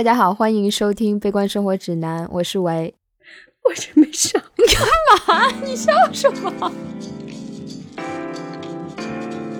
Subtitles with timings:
[0.00, 2.94] 大家好，欢迎收听《悲观生活指南》，我是维。
[3.62, 4.82] 我真没笑，你干
[5.28, 5.52] 嘛？
[5.62, 6.72] 你笑什么？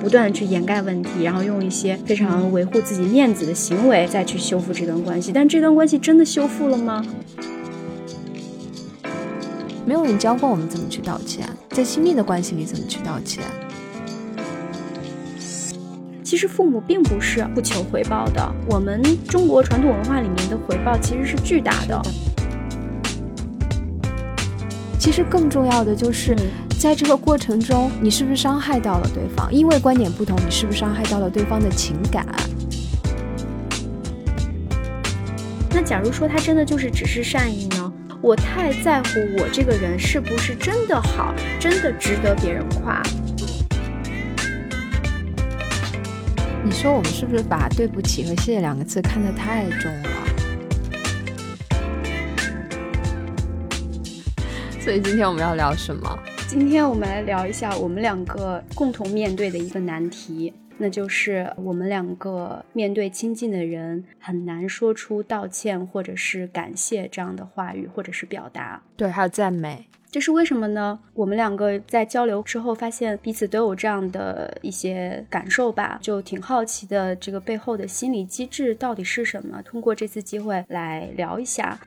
[0.01, 7.05] 不断的去掩盖问题，然后用一些非常维护自己面子的行为再去修复这段关系，但这段关系真的修复了吗？
[9.85, 13.45] 没有人教过我们怎么去道歉，在亲密的关系里怎么去道歉。
[16.31, 22.01] 其实父母并不是不求回报的，我们中国传统文化里面的回报其实是巨大的。
[24.97, 26.37] 其实更重要的就是
[26.79, 29.53] 在这个过程中，你是不是伤害到了对方？
[29.53, 32.25] 因为观点不同，你是不是伤害到了对方的情感？
[35.71, 37.93] 那假如说他真的就是只是善意呢？
[38.23, 39.09] 我太在乎
[39.41, 43.03] 我这个人是不是真的好，真的值得别人夸？
[46.63, 50.11] 你说我们是不是把对不起和谢谢两个字看得太重了？
[54.79, 56.19] 所以今天我们要聊什么？
[56.47, 68.83] 今天我们来聊一下我们两个共同面对的一个难题，那就是我们两个面对亲近的人很难说出道歉或者是感谢这样的话语或者是表达。
[68.97, 69.87] 对，还有赞美。
[70.11, 70.99] 这是为什么呢？
[71.15, 77.15] 我们两个在交流之后，发现彼此都有这样的一些感受吧，就挺好奇的。
[77.15, 79.63] 这个背后的心理机制到底是什么？
[79.63, 81.79] 通过这次机会来聊一下。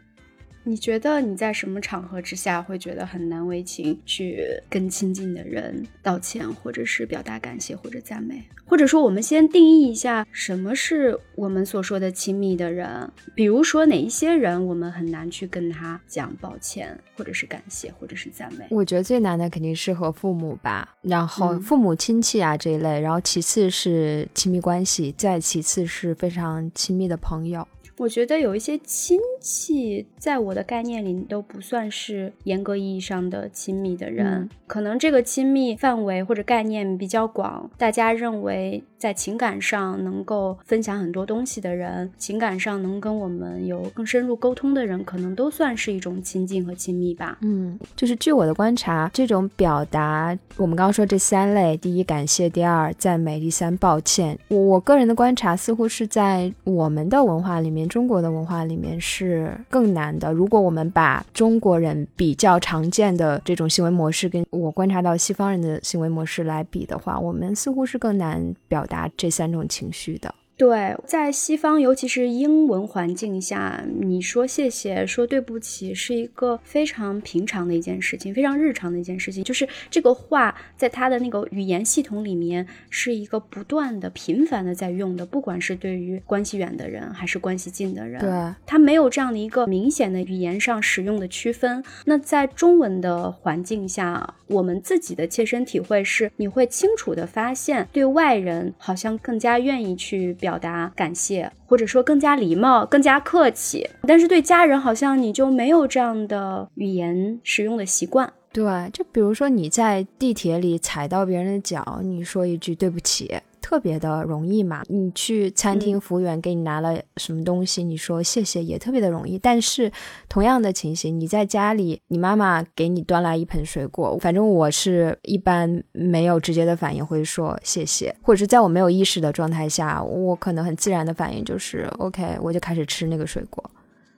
[0.66, 8.42] 你觉得你在什么场合之下会觉得很难为情，去跟亲近的人道歉，或者是表达感谢或者赞美？
[8.66, 13.12] 或者说，我们先定义一下什么是我们所说的亲密的人？
[13.36, 18.66] 比如说哪一些人我们很难去跟他讲抱歉，或者是感谢，或者是赞美？
[18.70, 27.68] 我觉得最难的肯定是和父母吧，然后父母亲戚啊这一类，然后其次是亲密关系，再其次是非常亲密的朋友。
[27.98, 47.38] 我觉得有一些亲戚，在我的概念里都不算是严格意义上的亲密的人，可能这个亲密范围或者概念比较广，大家认为在情感上能够分享很多东西的人，情感上能跟我们有更深入沟通的人，可能都算是一种亲近和亲密吧。
[47.42, 54.40] 嗯，就是据我的观察，这种表达，我们刚刚说这三类：第一，感谢；第二，赞美；第三，抱歉。
[54.48, 57.86] 我我个人的观察，似乎是在我们的文化里面。
[57.90, 60.32] 中国的文化里面是更难的。
[60.32, 70.34] 如果我们把中国人比较常见的这种行为模式跟我观察到西方人的行为模式来比的话，我们似乎是更难表达这三种情绪的。
[70.64, 79.44] 对，在西方，尤其是英文环境下，你说谢谢、说对不起，是一个非常平常的一件事情，非常日常的一件事情。
[79.44, 88.22] 就是这个话，在他的那个语言系统里面，是一个不断的、频繁的在用的，不管是对于关系远的人，还是关系近的人。
[88.22, 88.30] 对，
[88.66, 91.84] 他没有这样的一个明显的语言上使用的区分。
[92.06, 100.38] 那在中文的环境下，我们自己的切身体会是，你会清楚的发现，对外人好像更加愿意去。
[100.44, 108.32] 表表达感谢，或者说更加礼貌、更加客气，但是对家人好像你就没有这样的语言使用的习惯。
[108.52, 113.34] 对，就比如说你在地铁里踩到别人的脚，你说一句对不起。
[113.64, 114.84] 特别的容易嘛？
[114.90, 119.40] 你去餐厅，服务员给你拿了什么东西，你说谢谢也特别的容易。
[119.40, 119.90] 但是
[120.28, 133.64] 同样的情形，你在家里，你妈妈给你端来一盆水果，反正我是一般没有直接的反应，会说谢谢，或者是在我没有意识的状态下，我可能很自然的反应就是 OK，我就开始吃那个水果。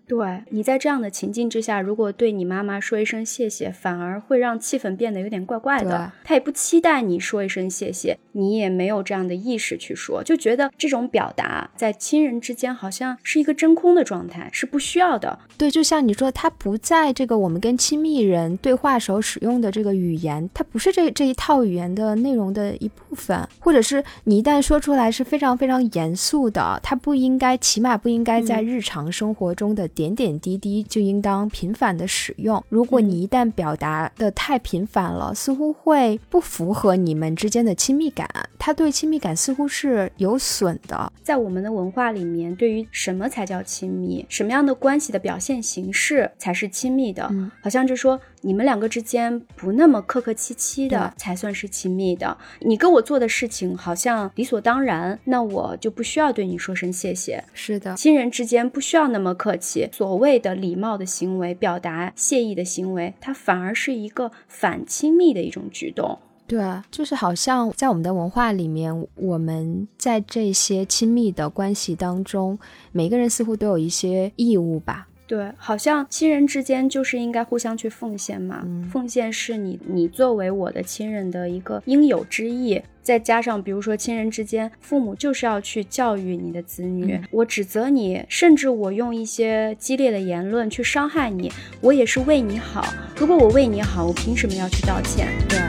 [0.07, 6.11] 对你在这样的情境之下，如果对你妈妈说一声谢谢，反而会让气氛变得有点怪怪的。
[6.23, 15.39] 他也不期待你说一声谢谢，你也没有这样的意识去说，就觉得这种表达在亲人之间好像是一个真空的状态，是不需要的。
[15.57, 29.89] 对，就像你说，他不在这个我们跟亲密人对话时候使用的这个语言，它不是这这一套语言的内容的一部分，或者是你一旦说出来是非常非常严肃的，它不应该，起码不应该在日常生活中的。
[29.95, 32.63] 点点滴滴就应当频繁的使用。
[32.69, 38.29] 如果你一旦表达的太频繁了，似乎会不符合你们之间的亲密感，
[38.59, 41.11] 它对亲密感似乎是有损的。
[41.23, 47.31] 在我们的文化里面，对于什么才叫亲密，什么样的关系的表现形式才是亲密的，
[47.63, 48.19] 好像就说。
[48.45, 52.37] 你们两个之间不那么客客气气的才算是亲密的。
[52.61, 57.43] 你跟我做的事情好像理所当然，那我就不需要对你说声谢谢。
[57.53, 59.89] 是的，亲人之间不需要那么客气。
[59.91, 66.19] 所谓的礼貌的行为，表达谢意的行为，它反而是一个反亲密的一种举动。
[66.45, 72.59] 对，就是好像在我们的文化里面，我们在这些亲密的关系当中，
[72.91, 75.07] 每个人似乎都有一些义务吧。
[75.27, 82.81] 对，好像亲人之间就是应该互相去奉献嘛，奉献是你你作为我的亲人的一个应有之义。
[83.01, 91.51] 再加上比如说亲人之间，父母就是要去教育你的子女，我指责你，甚至我用一些激烈的言论去伤害你，
[91.81, 92.83] 我也是为你好。
[93.15, 95.27] 如果我为你好，我凭什么要去道歉？
[95.47, 95.59] 对。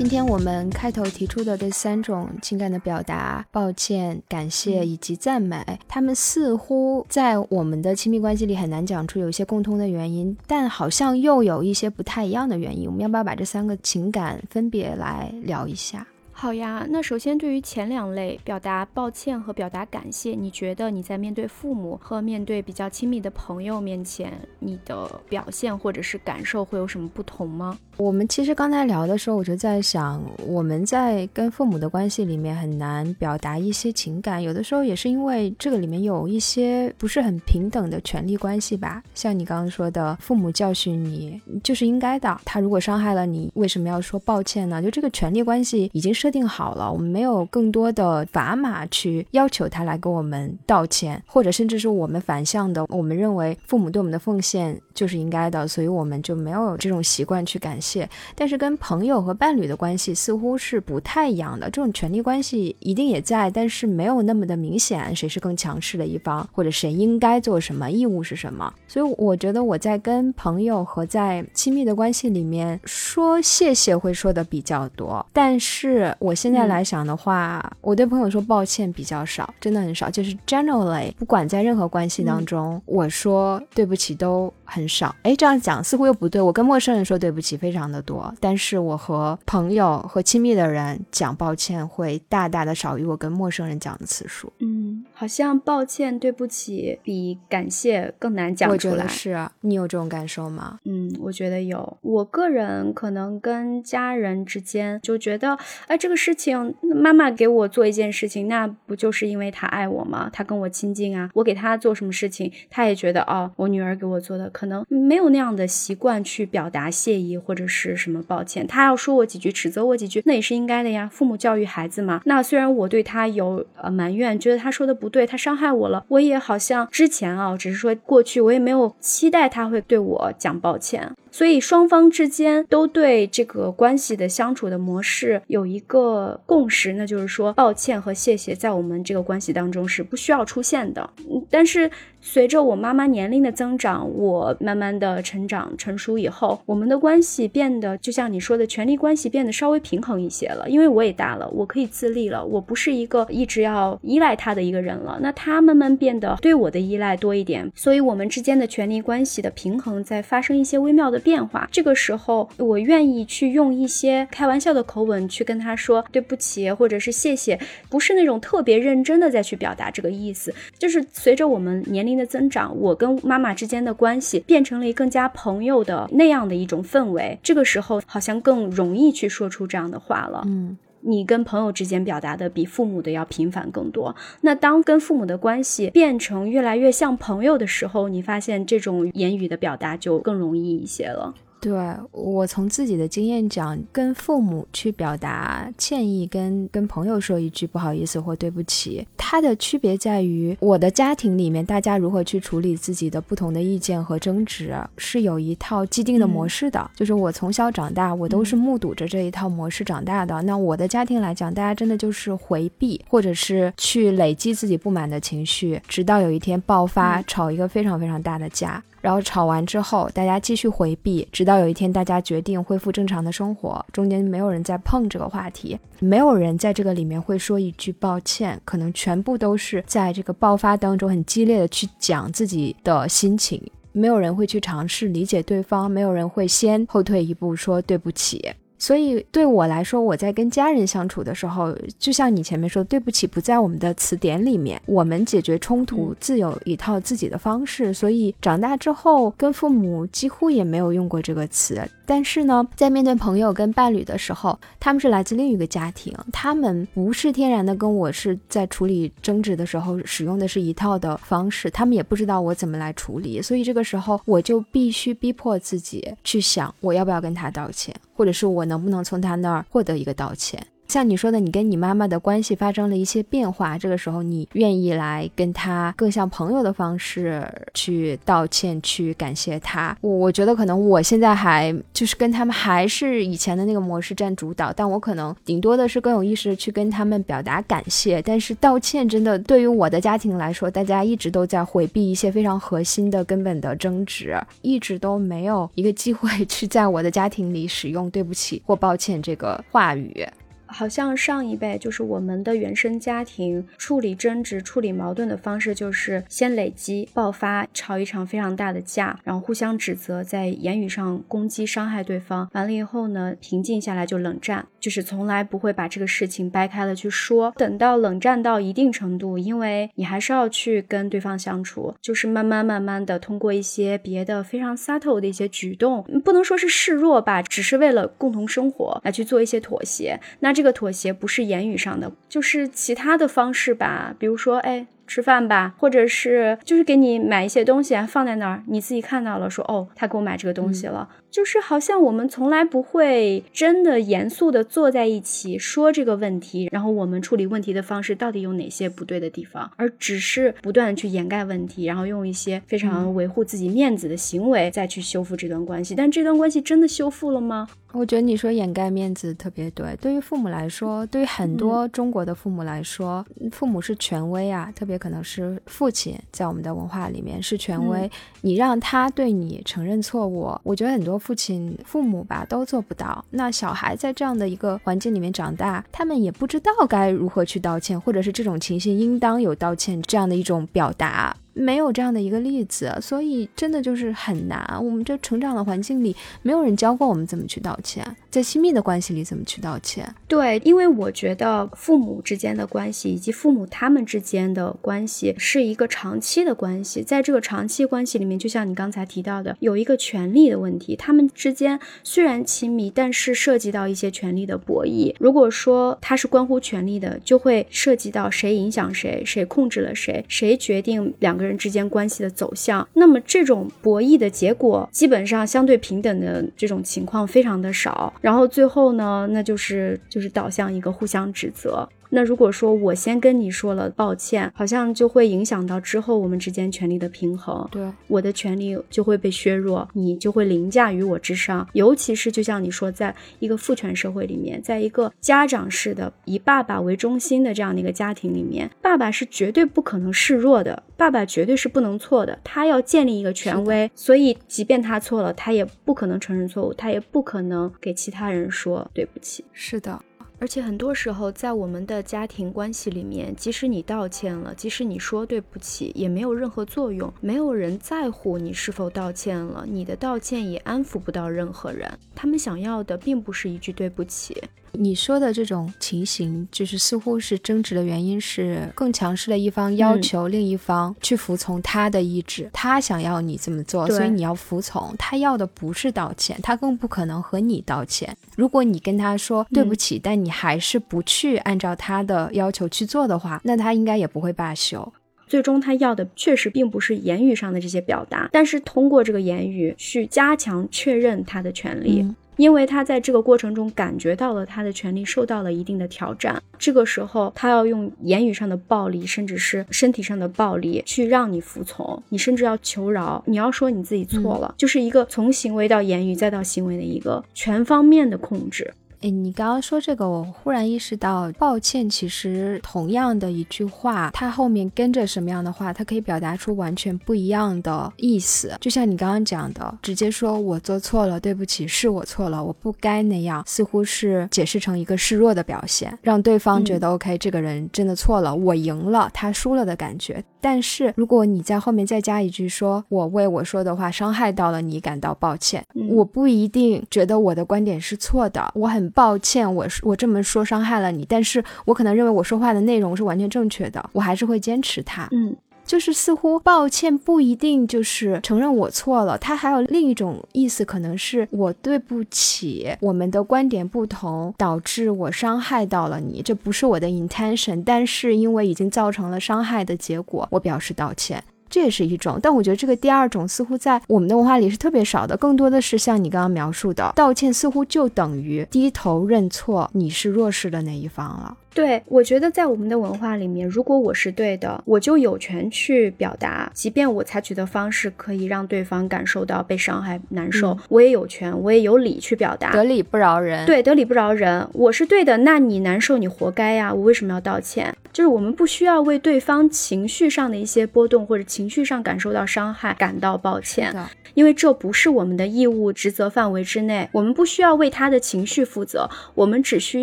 [0.00, 12.86] 今天我们开头提出的这三种情感的表达，抱歉、感谢以及赞美，他们似乎在我们的亲密关系里很难讲出有一些共通的原因，但好像又有一些不太一样的原因。
[12.86, 16.06] 我们要不要把这三个情感分别来聊一下？
[16.40, 27.78] 好呀，那首先对于前两类表达抱歉和表达感谢，你觉得你在面对父母和面对比较亲密的朋友面前，你的表现或者是感受会有什么不同吗？
[27.98, 39.02] 我们其实刚才聊的时候，我就在想，我们在跟父母的关系里面很难表达一些情感，有的时候也是因为这个里面有一些不是很平等的权利关系吧。
[39.14, 44.80] 像你刚刚说的，父母教训你就是应该的，他如果伤害了你，为什么要说抱歉呢？
[44.80, 58.08] 就这个权利关系已经设定好了，我们没有更多的砝码去要求他来跟我们道歉，或者甚至是我们反向的，我们认为父母对我们的奉献就是应该的，所以我们就没有这种习惯去感谢。
[58.34, 68.72] 但是跟朋友和伴侣的关系似乎是不太一样的，这种权力关系一定也在，但是没有那么的明显，谁是更强势的一方，或者谁应该做什么，义务是什么。
[68.86, 85.12] 所以我觉得我在跟朋友和在亲密的关系里面说谢谢会说的比较多，但是我现在来想的话，我对朋友说抱歉比较少，真的很少，就是 generally 不管在任何关系当中，我说对不起都很少。
[85.24, 87.80] 哎，这样讲似乎又不对，我跟陌生人说对不起非常。
[87.90, 94.52] 的多，但是我和朋友和亲密的人讲抱歉会大大的少于我跟陌生人讲的次数。
[94.58, 99.08] 嗯，好像抱歉、对不起比感谢更难讲出来。
[99.08, 100.78] 是你有这种感受吗？
[100.84, 101.96] 嗯，我觉得有。
[102.02, 105.56] 我个人可能跟家人之间就觉得，
[105.86, 110.28] 哎，这这个事情妈妈给我做一件事情，那不就是因为她爱我吗？
[110.32, 117.90] 她跟我亲近啊，我给她做什么事情，她也觉得哦，我女儿给我做的，可能没有那样的习惯去表达谢意或者是。
[117.90, 118.66] 是什么抱歉？
[118.66, 121.08] 他要说我几句，指责我几句，那也是应该的呀。
[121.12, 122.20] 父母教育孩子嘛。
[122.24, 131.12] 那虽然我对他有呃埋怨，觉得他说的不对，他伤害我了，我也好像之前啊，只是说过去，我也没有期待他会对我讲抱歉。
[131.30, 141.08] 所以双方之间都对这个关系的相处的模式有一个共识，那就是说抱歉和谢谢在我们这个关系当中是不需要出现的。
[141.48, 141.90] 但是
[142.20, 150.68] 随着我妈妈年龄的增长，我慢慢的成长成熟以后，我们的关系变得就像你说的权力关系变得稍微平衡一些了。
[150.68, 155.18] 因为我也大了，我可以自立了，我不是一个一直要依赖他的一个人了。
[155.22, 161.20] 那他慢慢变得对我的依赖多一点，所以我们之间的权力关系的平衡在发生一些微妙的。
[161.20, 170.52] 变化，这个时候我愿意去用一些开玩笑的口吻去跟他说对不起，或者是谢谢，不是那种特别认真的再去表达这个意思。
[170.78, 177.38] 就是随着我们年龄的增长，我跟妈妈之间的关系变成了更加朋友的那样的一种氛围。
[177.42, 180.42] 这个时候好像更容易去说出这样的话了。
[180.46, 180.78] 嗯。
[181.02, 184.14] 你跟朋友之间表达的比父母的要频繁更多。
[184.42, 191.34] 那当跟父母的关系变成越来越像朋友的时候，你发现这种言语的表达就更容易一些了。
[191.60, 191.72] 对
[192.12, 206.90] 我从自己的经验讲，跟父母去表达歉意，跟跟朋友说一句不好意思或对不起，它的区别在于，我的家庭里面大家如何去处理自己的不同的意见和争执，是有一套既定的模式的。
[206.96, 210.40] 就是我从小长大，我都是目睹着这一套模式长大的。
[210.42, 218.82] 那我的家庭来讲，大家真的就是回避，或者是去累积自己不满的情绪，直到有一天爆发，吵一个非常非常大的架。
[219.00, 238.52] 然后吵完之后，大家继续回避，直到有一天大家决定恢复正常的生活，中间没有人再碰这个话题，没有人在这个里面会说一句抱歉，可能全部都是在这个爆发当中很激烈的去讲自己的心情，没有人会去尝试理解对方，没有人会先后退一步说对不起。
[238.80, 244.80] 所以对我来说，我在跟家人相处的时候，就像你前面说，对不起不在我们的词典里面。
[244.86, 251.80] 我们解决冲突自有一套自己的方式，所以长大之后跟父母几乎也没有用过这个词。
[252.06, 270.62] 但是呢，在面对朋友跟伴侣的时候，他们是来自另一个家庭，他们不是天然的跟我是在处理争执的时候使用的是一套的方式，他们也不知道我怎么来处理，所以这个时候我就必须逼迫自己去想，我要不要跟他道歉，或者是我能不能从他那儿获得一个道歉。
[270.90, 279.96] 像你说的，你跟你妈妈的关系发生了一些变化，这个时候你愿意来跟她更像朋友的方式去道歉，去感谢她。
[280.00, 288.20] 我我觉得可能我现在还就是跟他们还是以前的那个模式占主导，但我可能顶多的是更有意识的去跟他们表达感谢。
[288.20, 300.26] 但是道歉真的对于我的家庭来说，大家一直都在回避一些非常核心的根本的争执，一直都没有一个机会 去在我的家庭里使用对不起或抱歉这个话语。
[300.72, 312.48] 好像上一辈就是我们的原生家庭处理争执、处理矛盾的方式，就是先累积、爆发，吵一场非常大的架，然后互相指责，在言语上攻击、伤害对方。
[312.52, 317.52] 完了以后呢，平静下来就冷战，就是从来不会把这个事情掰开了去说。
[317.56, 330.20] 等到冷战到一定程度，因为你还是要去跟对方相处，就是慢慢慢慢的通过一些别的非常 subtle 的一些举动，不能说是示弱吧，只是为了共同生活来去做一些妥协。
[330.38, 330.59] 那这。
[330.60, 334.86] 这个妥协不是言语上的，就是其他的方式吧，比如说，哎。
[335.06, 355.96] 吃饭吧，或者是就是给你买一些东西放在那儿，你自己看到了，说哦，他给我买这个东西了，就是好像我们从来不会真的严肃的坐在一起说这个问题，然后我们处理问题的方式到底有哪些不对的地方，而只是不断去掩盖问题，然后用一些非常维护自己面子的行为再去修复这段关系。
[355.96, 357.66] 但这段关系真的修复了吗？
[357.92, 365.00] 我觉得你说掩盖面子特别对，对于父母来说，对于很多中国的父母来说，父母是权威啊，特别。
[365.00, 368.10] 可能是父亲在我们的文化里面是权威，
[368.42, 373.24] 你让他对你承认错误，我觉得很多父亲、父母吧都做不到。
[373.30, 381.34] 那小孩在这样的一个环境里面长大，他们也不知道该如何去道歉，或者是这种情形应当有道歉这样的一种表达。
[381.52, 384.80] 没有这样的一个例子，所以真的就是很难。
[384.82, 390.14] 我们这成长的环境里，没有人教过我们怎么去道歉，在亲密的关系里怎么去道歉。
[390.28, 400.94] 对，因为我觉得父母之间的关系以及父母他们之间的关系是一个长期的关系，在这个长期关系里面，就像你刚才提到的，有一个权利的问题。
[400.94, 405.12] 他们之间虽然亲密，但是涉及到一些权利的博弈。
[405.18, 411.40] 如果说它是关乎权利的，就会涉及到谁影响谁，谁控制了谁，谁决定两。
[411.40, 418.12] 个人之间关系的走向，那么这种博弈的结果，基本上相对平等的这种情况非常的少。
[418.20, 421.88] 然后最后呢，那就是就是导向一个互相指责。
[422.10, 427.66] 那如果说我先跟你说了抱歉，好像就会影响到之后我们之间权力的平衡。
[427.70, 431.66] 对，我的权利就会被削弱，你就会凌驾于我之上。
[431.72, 443.90] 尤其是就像你说，在一个父权社会里面，在一个家长式的以爸爸为中心的这样的一个家庭里面，爸爸是绝对不可能示弱的，爸爸绝对是不能错的，他要建立一个权威。
[443.94, 449.44] 所以，即便他错了，他也不可能承认错误，他也不可能给其他人说对不起。
[449.52, 450.00] 是的。
[450.40, 457.12] 而且很多时候，在我们的家庭关系里面，即使你道歉了，即使你说对不起，也没有任何作用。
[457.20, 461.86] 没有人在乎你是否道歉了，你的道歉也安抚不到任何人。
[462.14, 464.42] 他们想要的并不是一句对不起。
[464.72, 474.94] 你说的这种情形，就是似乎是争执的原因是更强势的一方要求另一方去服从他的意志，他想要你这么做，所以你要服从。
[474.98, 478.16] 他要的不是道歉，他更不可能和你道歉。
[478.36, 484.92] 如果你跟他说对不起，但你还是不去按照他的要求去做的话，那他应该也不会罢休。
[485.26, 492.04] 最终他要的确实并不是言语上的这些表达，但是通过这个言语去加强确认他的权利。
[492.40, 508.72] 因为他在这个过程中感觉到了他的权利受到了一定的挑战，这个时候他要用言语上的暴力，甚至是身体上的暴力去让你服从，你甚至要求饶，你要说你自己错了，就是一个从行为到言语再到行为的一个全方面的控制。
[509.02, 518.52] 哎，你刚刚说这个，我忽然意识到，抱歉，其实同样的一句话，它后面跟着什么样的话，它可以表达出完全不一样的意思。
[518.60, 530.22] 就像你刚刚讲的，直接说我做错了，对不起，是我错了，我不该那样，似乎是解释成一个示弱的表现，让对方觉得 OK，这个人真的错了，我赢了，他输了的感觉。
[530.42, 545.08] 但是如果你在后面再加一句，说我为我说的话伤害到了你，感到抱歉，我不一定觉得我的观点是错的，我很抱歉，我我这么说伤害了你，但是我可能认为我说话的内容是完全正确的，我还是会坚持它。
[545.12, 545.36] 嗯。
[545.66, 561.22] 就是似乎抱歉不一定就是承认我错了，它还有另一种意思，可能是我对不起，我们的观点不同导致我伤害到了你，这不是我的 intention，但是因为已经造成了伤害的结果，我表示道歉。
[561.50, 571.36] 这也是一种，但我觉得这个第二种似乎在我们的文化里是特别少的，更多的是像你刚刚描述的，道歉似乎就等于低头认错，你是弱势的那一方了。
[571.52, 582.52] 对，我觉得在我们的文化里面，如果我是对的，我就有权去表达，即便我采取的方式可以让对方感受到被伤害、难受，我也有权，我也有理去表达。
[582.52, 583.44] 得理不饶人。
[583.46, 587.74] 对，得理不饶人，我是对的，那你难受，你活该呀，我为什么要道歉？
[587.92, 593.74] 就是我们不需要为对方情绪上的一些波动或者情绪上感受到伤害感到抱歉。
[594.14, 599.82] 因为这不是我们的义务职责范围之内，我们不需要为他的情绪负责，我们只需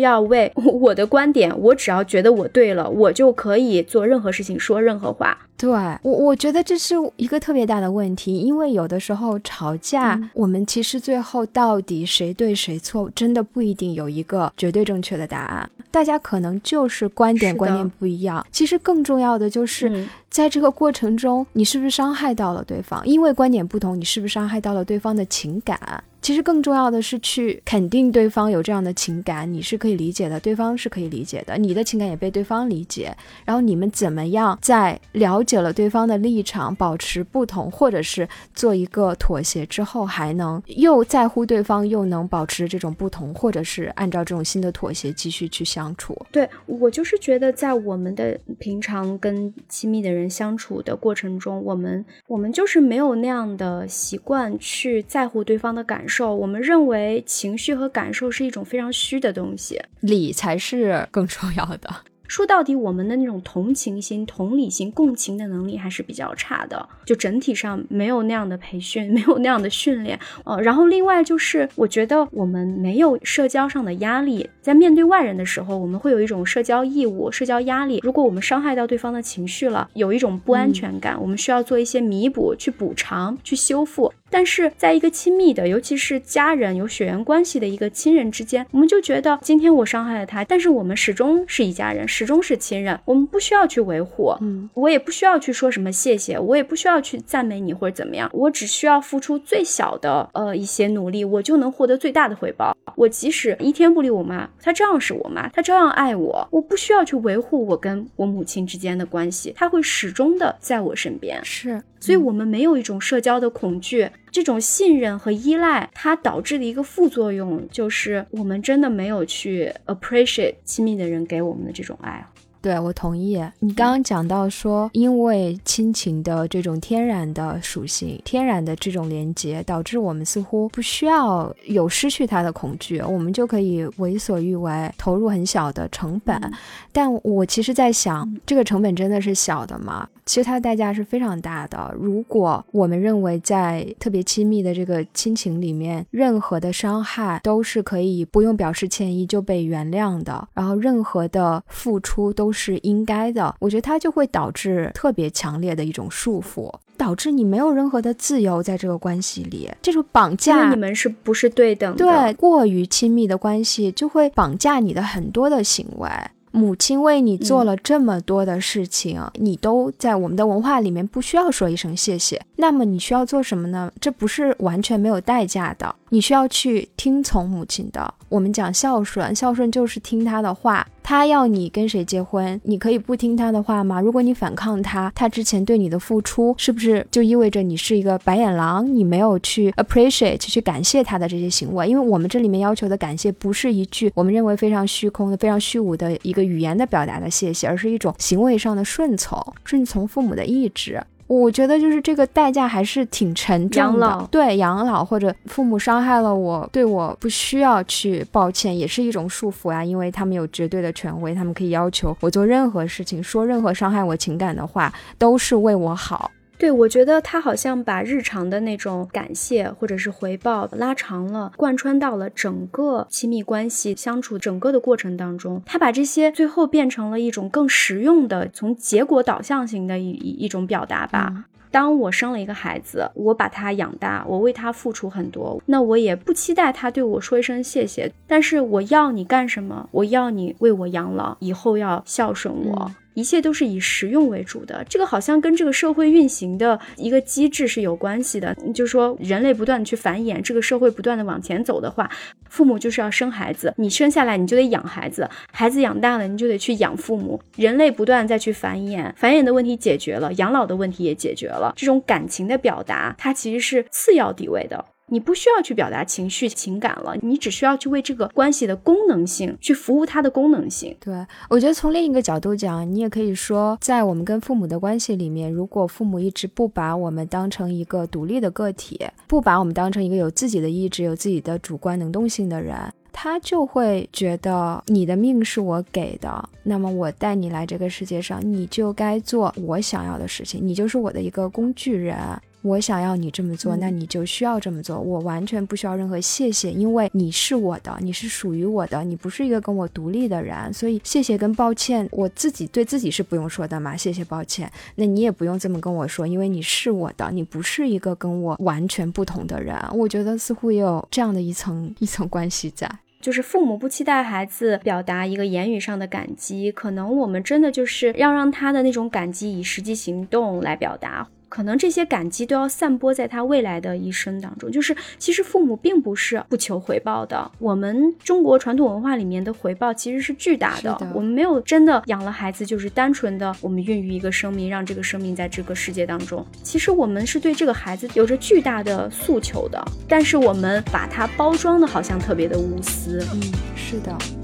[0.00, 5.36] 要为我的观点，我只要觉得我对了，我就可以做任何事情，说任何话。
[5.56, 5.68] 对
[6.02, 18.46] 我，我觉得这是一个特别大的问题，因为有的时候吵架，我们其实最后到底谁对谁错，真的不一定有一个绝对正确的答案，大家可能就是观点观念不一样。
[18.52, 20.06] 其实更重要的就是。
[20.30, 23.02] 在这个过程中，你是不是伤害到了对方？
[23.08, 26.04] 因为观点不同，你是不是伤害到了对方的情感？
[26.20, 33.16] 其实更重要的是去肯定对方有这样的情感，你是可以理解的，对方是可以理解的，你的情感也被对方理解。
[33.44, 46.14] 然后你们怎么样在了解了对方的立场，保持不同，或者是做一个妥协之后，还能又在乎对方，又能保持这种不同，或者是按照这种新的妥协继续去相处？
[46.32, 56.07] 对我就是觉得，在我们的平常跟亲密的人相处的过程中，我们我们就是没有那样的习惯去在乎对方的感受。
[56.34, 61.88] 我们认为情绪和感受是一种非常虚的东西，理才是更重要的。
[62.26, 70.20] 说到底，我们的那种同情心、同理心、共情的能力还是比较差的，就整体上没有那样的培训，没有那样的训练。
[70.44, 77.98] 呃，然后另外就是，我觉得我们没有社交上的压力，在面对外人的时候，我们会有一种社交义务、社交压力。
[78.02, 84.12] 如果我们伤害到对方的情绪了，有一种不安全感，我们需要做一些弥补、去补偿、去修复。
[84.30, 102.76] 但是在一个亲密的，尤其是家人有血缘关系的一个亲人之间，我们就觉得今天我伤害了他，但是我们始终是一家人，始终是亲人，我们不需要去维护，嗯，我也不需要去说什么谢谢，我也不需要去赞美你或者怎么样，我只需要付出最小的呃一些努力，我就能获得最大的回报。
[102.96, 111.44] 我即使一天不理我妈，她照样是我妈，她照样爱我，我不需要去维护我跟我母亲之间的关系，她会始终的在我身边。
[111.44, 111.82] 是。
[112.00, 122.24] 所以，我们没有一种社交的恐惧，这种信任和依赖，它导致的一个副作用就是，我们真的没有去 appreciate 亲密的人给我们的这种爱。
[122.60, 123.40] 对，我同意。
[123.60, 136.52] 你刚刚讲到说，因为亲情的这种天然的属性、天然的这种连接，导致我们似乎不需要有失去它的恐惧，我们就可以为所欲为，投入很小的成本。
[136.90, 140.08] 但我其实在想，这个成本真的是小的吗？
[140.26, 141.94] 其实它的代价是非常大的。
[141.96, 152.47] 如果我们认为在特别亲密的这个亲情里面，任何的伤害都是可以不用表示歉意就被原谅的，然后任何的付出都。
[152.48, 161.98] 都是应该的，我觉得它就会导致特别强烈的一种束缚，导致你没有任何的自由在这个关系里，这种绑架你们是不是对等的？
[161.98, 166.08] 对，过于亲密的关系就会绑架你的很多的行为。
[166.50, 172.40] 母亲为你做了这么多的事情，你都在我们的文化里面不需要说一声谢谢。
[172.56, 173.92] 那么你需要做什么呢？
[174.00, 178.14] 这不是完全没有代价的，你需要去听从母亲的。
[178.28, 180.86] 我们讲孝顺，孝顺就是听他的话。
[181.02, 183.98] 他要你跟谁结婚，你可以不听他的话吗？
[183.98, 188.94] 如果你反抗他，他之前对你的付出，是不是就意味着你是一个白眼狼？
[188.94, 191.88] 你没有去 appreciate 去感谢他的这些行为？
[191.88, 201.02] 因为我们这里面要求的感谢，不是一句我们认为非常虚空的、非常虚无的一个语言的表达的谢谢，而是一种行为上的顺从，顺从父母的意志。
[201.28, 203.78] 我觉得就是这个代价还是挺沉重的。
[203.78, 216.30] 养老对养老或者父母伤害了我，对我不需要去抱歉，也是一种束缚啊，因为他们有绝对的权威，他们可以要求我做任何事情，说任何伤害我情感的话，都是为我好。
[216.58, 225.62] 对，我觉得他好像把日常的那种感谢或者是回报拉长了，贯穿到了整个亲密关系相处整个的过程当中。
[225.64, 231.44] 他把这些最后变成了一种更实用的、从结果导向型的一一一种表达吧。
[231.70, 239.88] 当我生了一个孩子，我把他养大，我为他付出很多，那我也不期待他对我说一声谢谢，但是我要你干什么？
[239.92, 242.90] 我要你为我养老，以后要孝顺我。
[243.18, 248.54] 一切都是以实用为主的，这个好像跟这个社会运行的一个机制是有关系的。
[248.72, 252.08] 就是说，人类不断的去繁衍，这个社会不断的往前走的话，
[252.48, 257.42] 父母就是要生孩子，你生下来你就得养孩子，孩子养大了你就得去养父母。
[257.56, 261.72] 人类不断再去繁衍，繁衍的问题解决了，养老的问题也解决了。
[261.74, 264.84] 这种感情的表达，它其实是次要地位的。
[265.08, 270.96] 你不需要去表达情绪情感了，你只需要去为这个关系的功能性去服务它的功能性。
[271.00, 271.14] 对
[271.48, 282.76] 我觉得从另一个角度讲，你也可以说，在我们跟父母的关系里面，如果父母一直不把我们当成一个独立的个体，不把我们当成一个有自己的意志、有自己的主观能动性的人，
[283.12, 292.16] 他就会觉得你的命是我给的，那么我带你来这个世界上，你就该做我想要的事情，你就是我的一个工具人。
[292.62, 294.98] 我想要你这么做，那你就需要这么做。
[294.98, 300.72] 我完全不需要任何谢谢，因为你是我的，你是属于我的，你不是一个跟我独立的人。
[300.72, 303.96] 所以谢谢跟抱歉，我自己对自己是不用说的嘛。
[303.96, 309.76] 谢谢抱歉，那你也不用这么跟我说，因为你是我的，你不是一个跟我完全不同的人。
[309.94, 312.90] 我觉得似乎也有这样的一层一层关系在，
[313.20, 321.28] 就是父母不期待孩子表达一个言语上的感激，可能我们真的就是要让他的那种感激以实际行动来表达。
[321.48, 324.70] 可能这些感激都要散播在他未来的一生当中。
[324.70, 327.50] 就是其实父母并不是不求回报的。
[327.58, 330.96] 我们中国传统文化里面的回报其实是巨大的。
[331.14, 336.44] 我们没有真的养了孩子，就是单纯的我们孕育一个生命，让这个生命在这个世界当中。
[336.62, 343.26] 其实我们是对这个孩子有着巨大的诉求的，但是我们把它包装的好像特别的无私。
[343.32, 343.40] 嗯，
[343.74, 344.37] 是的。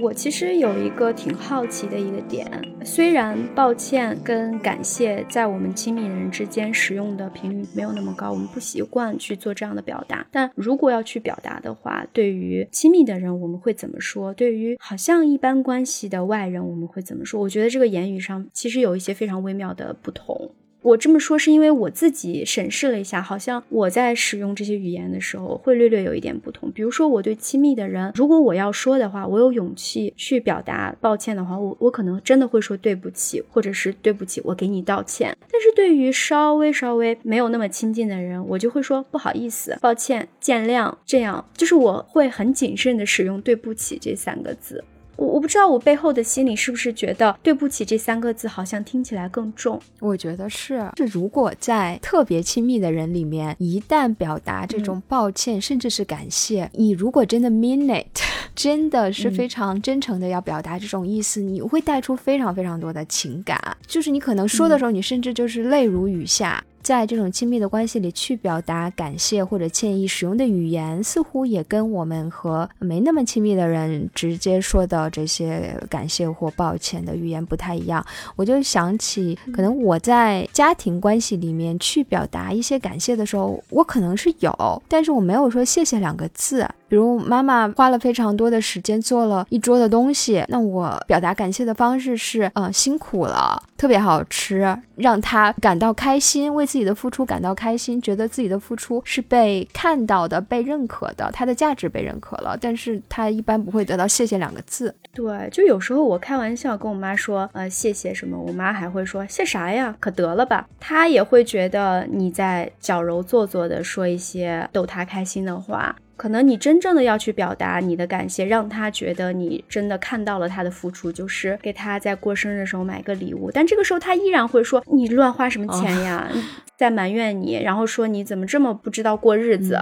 [0.00, 2.48] 我其实有一个挺好奇的一个点，
[2.84, 10.24] 虽然抱歉跟感谢在我们亲密人之间使用的频率没有那么高，我们不习惯去做这样的表达。
[10.30, 14.32] 但如果要去表达的话，对于亲密的人我们会怎么说？
[14.34, 17.40] 对于好像一般关系的外人我们会怎么说？
[17.40, 20.52] 我觉得这个言语上其实有一些非常微妙的不同。
[20.88, 26.70] 我这么说是因为我自己审视了一下，好像我在使用这些语言的时候会略略有一点不同。
[26.72, 35.36] 比如说，我对亲密的人，如果我要说的话，我有勇气去表达抱歉的话，我我可能真的会说对不起，或者是对不起，我给你道歉。
[35.52, 44.82] 但是对于稍微稍微没有那么亲近的人，我就会说不好意思、抱歉、见谅，这样就是我会很谨慎的使用对不起这三个字。
[45.18, 49.80] 我我不知道我背后的心里是不是觉得对不起这三个字好像听起来更重？
[49.98, 50.88] 我觉得是。
[50.96, 58.06] 是如果在特别亲密的人里面，一旦表达这种抱歉，甚至是感谢，你如果真的 mean it，
[58.54, 63.60] 真的是非常真诚的要表达这种意思，你会带出非常非常多的情感。
[63.88, 66.62] 就是你可能说的时候，你甚至就是泪如雨下。
[66.88, 78.02] 在这种亲密的关系里，去表达感谢或者歉意使用的语言，似乎也跟我们和没那么亲密的人直接说的这些感谢或抱歉的语言不太一样。
[78.36, 86.66] 我就想起，可能我在家庭关系里面去表达一些感谢的时候，我可能是有，但是我没有说谢谢两个字。
[86.88, 102.58] 比如妈妈花了非常多的时间做了一桌的东西，那我表达感谢的方式是，嗯，辛苦了，特别好吃，让她感到开心，为自己的付出感到开心，觉得自己的付出是被看到的、被认可的，她的价值被认可了。
[102.60, 104.92] 但是她一般不会得到谢谢两个字。
[105.14, 110.68] 对，就有时候我开玩笑跟我妈说，呃，谢谢什么，我妈还会说谢啥呀，可得了吧。
[110.80, 115.94] 她也会觉得你在矫揉做作的说一些逗她开心的话。
[116.18, 123.50] 可能你真正的要去表达你的感谢，让他觉得你真的看到了他的付出，就是给他在过生日的时候买个礼物。
[123.54, 126.28] 但这个时候他依然会说你乱花什么钱呀，
[126.76, 129.80] 在埋怨你，然后说你怎么这么不知道过日子。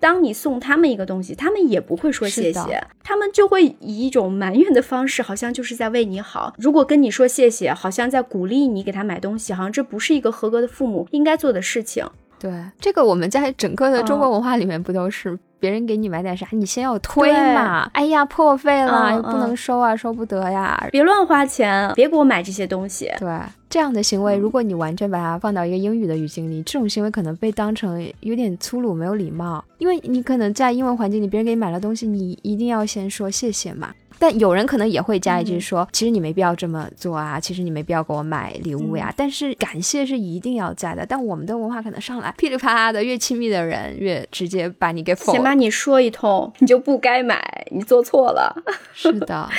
[0.00, 6.52] 当你送他们一个东西，他们也不会说谢谢，他们就会以一种埋怨的方式，好像就是在为你好。
[6.58, 12.06] 如果跟你说谢谢，好像在鼓励你给他买东西，好像这不是一个合格的父母应该做的事情。
[12.38, 15.38] 对，这个我们在整个的中国文化里面不都是？
[15.64, 17.88] 别人给你买点啥，你先要推嘛。
[17.94, 20.86] 哎呀，破费了，不能收啊，收不得呀。
[20.92, 23.10] 别乱花钱，别给我买这些东西。
[23.18, 23.26] 对，
[23.74, 29.64] 这样的行为，如果你完全把它放到一个英语的语境里，这种行为可能被当成有点粗鲁、没有礼貌。
[29.78, 33.92] 因为你可能在英文环境里，别人给你买了东西，你一定要先说谢谢嘛。
[34.16, 39.12] 但有人可能也会加一句说，其实你没必要这么做啊，其实你没必要给我买礼物呀。
[39.16, 41.04] 但是感谢是一定要在的。
[41.04, 45.32] 但我们的文化可能上来噼里啪啦的，越亲密的人越直接把你给否。
[45.32, 48.62] 先把你说一通，你就不该买，你做错了。
[48.92, 49.50] 是的。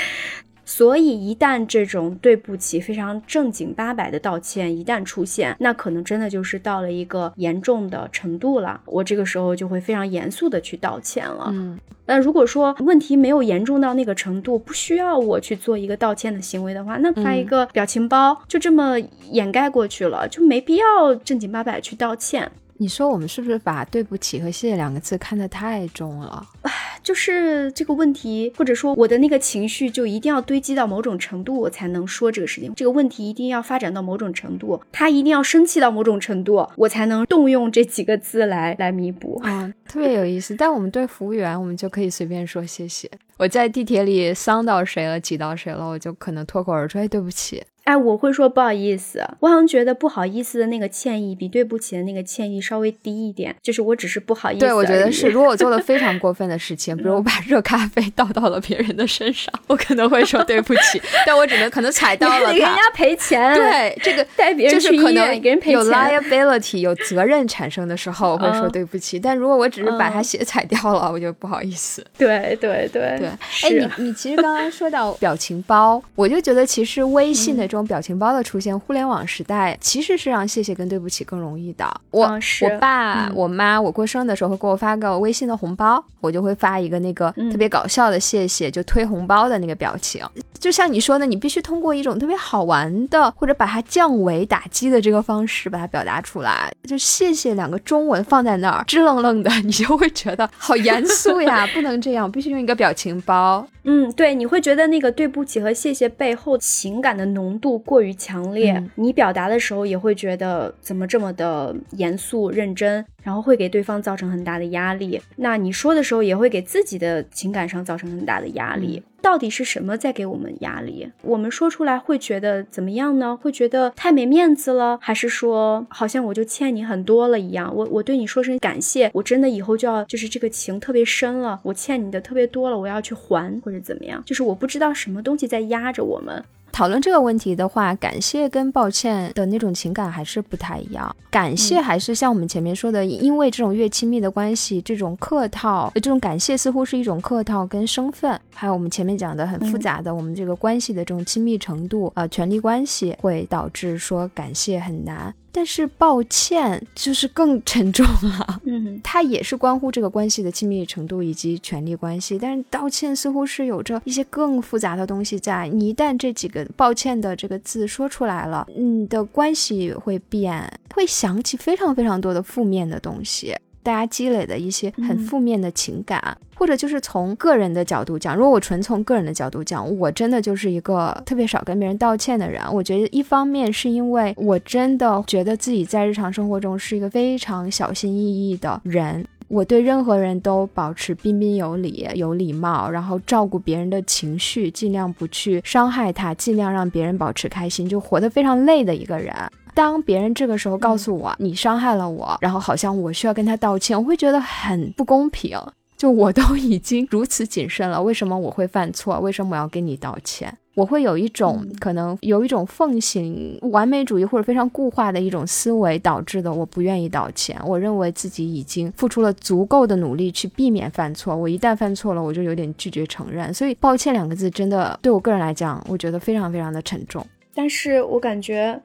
[0.66, 8.82] 所以，一旦这种对不起非常正经八百的道歉一旦出现，那可能真的就是到了一个严重的程度了。
[8.86, 11.50] 我这个时候就会非常严肃的去道歉了。
[11.54, 19.00] 嗯，那如果说问题没有严重到那个程度，不需要我去做一个道歉的行为的话，那发一个表情包就这么
[19.32, 22.52] 掩盖过去了，就没必要正经八百去道歉。
[22.78, 26.46] 你说我们是不是把对不起和谢谢两个字看得太重了？
[26.64, 32.74] 唉，就是这个问题，或者说我的那个情绪就一定要堆积到某种程度，我才能说这个事情。
[32.76, 39.40] 这个问题一定要发展到某种程度，他一定要生气到某种程度，我才能动用这几个字来来弥补。
[39.44, 40.54] 啊，特别有意思。
[40.56, 43.10] 但我们对服务员，我们就可以随便说谢谢。
[43.38, 47.64] 我在地铁里伤到谁了，挤到谁了，我就可能脱口而出，哎，对不起。
[47.86, 54.60] 哎，我会说不好意思，我好像觉得不好意思的那个歉意比对不起的那个歉意稍微低一点，就是我只是不好意思。
[54.60, 55.28] 对，我觉得是。
[55.30, 63.56] 如果我做了 非常过分的事情，比如我把热咖啡倒到了别人的身上，我可能会说对不起，但我只能可能踩到了他，给人家赔钱。
[63.56, 65.74] 对，这个带别人去医院给人赔钱。
[65.74, 69.20] 有 liability 有责任产生的时候，我会说对不起。
[69.20, 72.04] 但如果我只是把他鞋踩掉了，我就不好意思。
[72.18, 73.28] 对对对对。
[73.62, 78.60] 哎，你你其实刚刚说到表情包，我就觉得其实微信的这种表情包的出。
[78.66, 81.86] 现互联网时代，其实是让谢谢跟对不起更容易的。
[82.10, 82.24] 我
[82.62, 90.26] 我爸我妈，我过生日的时候会给我发个微信的红包，我就会发一个那个特别搞笑的谢谢，就推红包的那个表情。
[90.58, 96.74] 就像你说的，你必须通过一种特别好玩的，或者把它降维打击的这个方式把它表达出来。
[96.86, 103.68] 就谢谢两个中文放在那儿，支愣愣的， 你就会觉得好严肃呀，不能这样，必须用一个表情包。
[103.88, 113.06] 嗯，对，你会觉得那个对不起和谢谢背后情感的浓度过于强烈，你表达的时候也会觉得怎么这么的严肃认真。
[113.24, 119.02] 然后会给对方造成很大的压力，那你说的时候也会给自己的情感上造成很大的压力。
[119.20, 121.10] 到底是什么在给我们压力？
[121.24, 123.36] 我们说出来会觉得怎么样呢？
[123.36, 127.76] 会觉得太没面子了，还是说好像我就欠你很多了一样？
[127.76, 134.22] 我我对你说声感谢，我真的以后就要就是这个情特别深了，我欠你的特别多了，我要去还或者怎么样？
[134.24, 136.44] 就是我不知道什么东西在压着我们。
[136.76, 141.16] 讨论这个问题的话，感谢跟抱歉的那种情感还是不太一样。
[141.32, 155.34] 感谢还是像我们前面说的，因为这种越亲密的关系，这种客套，这种感谢似乎是一种客套跟身份，还有我们前面讲的很复杂的我们这个关系的这种亲密程度啊，权力关系会导致说感谢很难。
[155.56, 162.38] 但是抱歉就是更沉重了，嗯，它也是关乎这个关系的亲密程度以及权力关系。
[162.38, 165.70] 但是道歉似乎是有着一些更复杂的东西在。
[165.70, 173.56] 你一旦这几个抱歉的这个字说出来了，你的关系会变，会想起非常非常多的负面的东西。
[173.86, 182.64] 大家积累的一些很负面的情感，或者就是从个人的角度讲，如果我纯从个人的角度讲，我真的就是一个特别少跟别人道歉的人。
[182.74, 199.32] 我觉得一方面是因为我真的觉得自己在日常生活中是一个非常小心翼翼的人，我对任何人都保持彬彬有礼、有礼貌，然后照顾别人的情绪，尽量不去伤害他，尽量让别人保持开心，就活得非常累的一个人。
[199.76, 205.60] 当别人这个时候告诉我你伤害了我，然后好像我需要跟他道歉，我会觉得很不公平。
[205.98, 209.18] 就我都已经如此谨慎了，为什么我会犯错？
[209.22, 210.54] 为什么我要跟你道歉？
[210.74, 217.58] 我会有一种可能有一种奉行完美主义或者非常固化的一种思维导致的，我不愿意道歉。
[217.66, 223.54] 我认为自己已经付出了足够的努力去避免犯错，我一旦犯错了，我就有点拒绝承认。
[223.54, 227.26] 所以“抱歉”两个字真的对我个人来讲，我觉得非常非常的沉重。
[227.54, 228.78] 但是我感觉。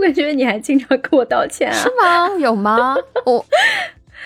[0.00, 1.74] 我感觉你还经常跟我道歉啊？
[1.74, 2.30] 是吗？
[2.38, 2.96] 有吗？
[3.26, 3.44] 我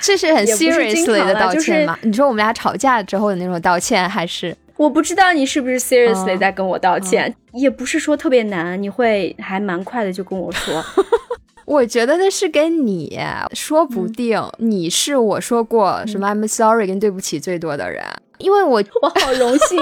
[0.00, 1.98] 这是很 seriously 的道歉吗？
[2.02, 7.34] 你说我们俩吵架之后的那种道歉，还是我不知道你是不是 seriously 在跟我道歉？
[7.52, 10.84] 也不是说特别难，你会还蛮快的就跟我说。
[11.66, 13.18] 我觉得那是跟你
[13.52, 18.04] 说不定你是我说过什么 I'm sorry 跟对不起最多的人，
[18.38, 19.76] 因为我 我好荣幸。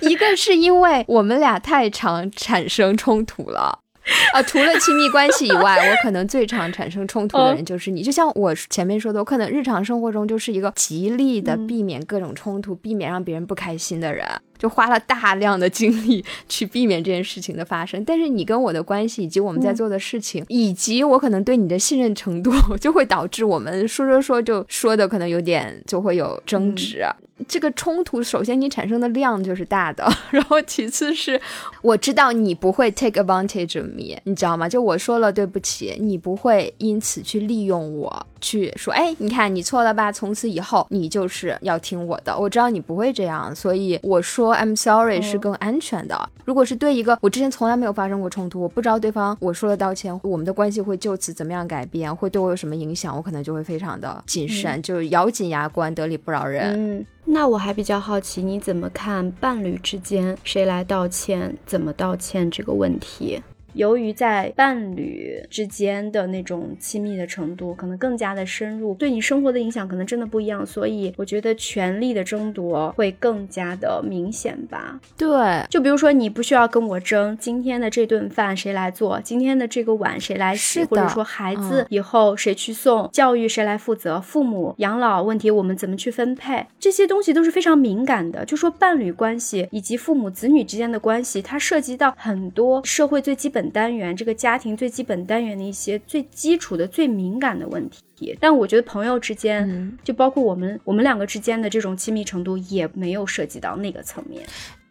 [0.00, 3.80] 一个是因为我们俩太常产生冲突了。
[4.32, 8.02] 啊，除了亲密关系以外，我可能最常产生冲突的人就是你。
[8.02, 14.26] 就像我前面说的，我可能日常生活中就是一个极力的避免各种冲突、避免让别人不开心的人。
[14.62, 27.04] 就花了大量的精力去避免这件事情的发生，但是你跟我的关系，以及我们在做的事情，以及我可能对你的信任程度， 就会导致我们说说说就说的可能有点就会有争执。
[27.48, 31.40] 这个冲突，首先你产生的量就是大的， 然后其次是
[31.82, 34.68] 我知道你不会 take advantage of me，你知道吗？
[34.68, 38.26] 就我说了对不起，你不会因此去利用我。
[38.42, 40.12] 去说，哎，你看你错了吧？
[40.12, 42.38] 从此以后你就是要听我的。
[42.38, 46.28] 我知道你不会这样，所以我说 I'm sorry 是更安全的。
[46.44, 56.74] 如果是对一个我之前从来没有发生过冲突，我不知道对方我说了道歉，我们的关系会就此怎么样改变，会对我有什么影响，我可能就会非常的谨慎，就咬紧牙关，得理不饶人。
[56.74, 63.40] 嗯，那我还比较好奇，你怎么看伴侣之间谁来道歉，怎么道歉这个问题？
[63.74, 75.00] 由于在伴侣之间的那种亲密的程度可能更加的深入，对你生活的影响可能真的不一样，所以我觉得权力的争夺会更加的明显吧。
[75.16, 88.44] 对，就比如说你不需要跟我争今天的这顿饭谁来做，今天的这个碗谁来洗，或者说孩子以后谁去送，教育谁来负责，父母养老问题我们怎么去分配，这些东西都是非常敏感的。
[88.44, 93.61] 就说伴侣关系以及父母子女之间的关系，它涉及到很多社会最基本。
[93.70, 104.42] 单元这个家庭最基本单元的一些最基础的最敏感的问题，但我觉得朋友之间，就包括我们我们两个之间的这种亲密程度，也没有涉及到那个层面。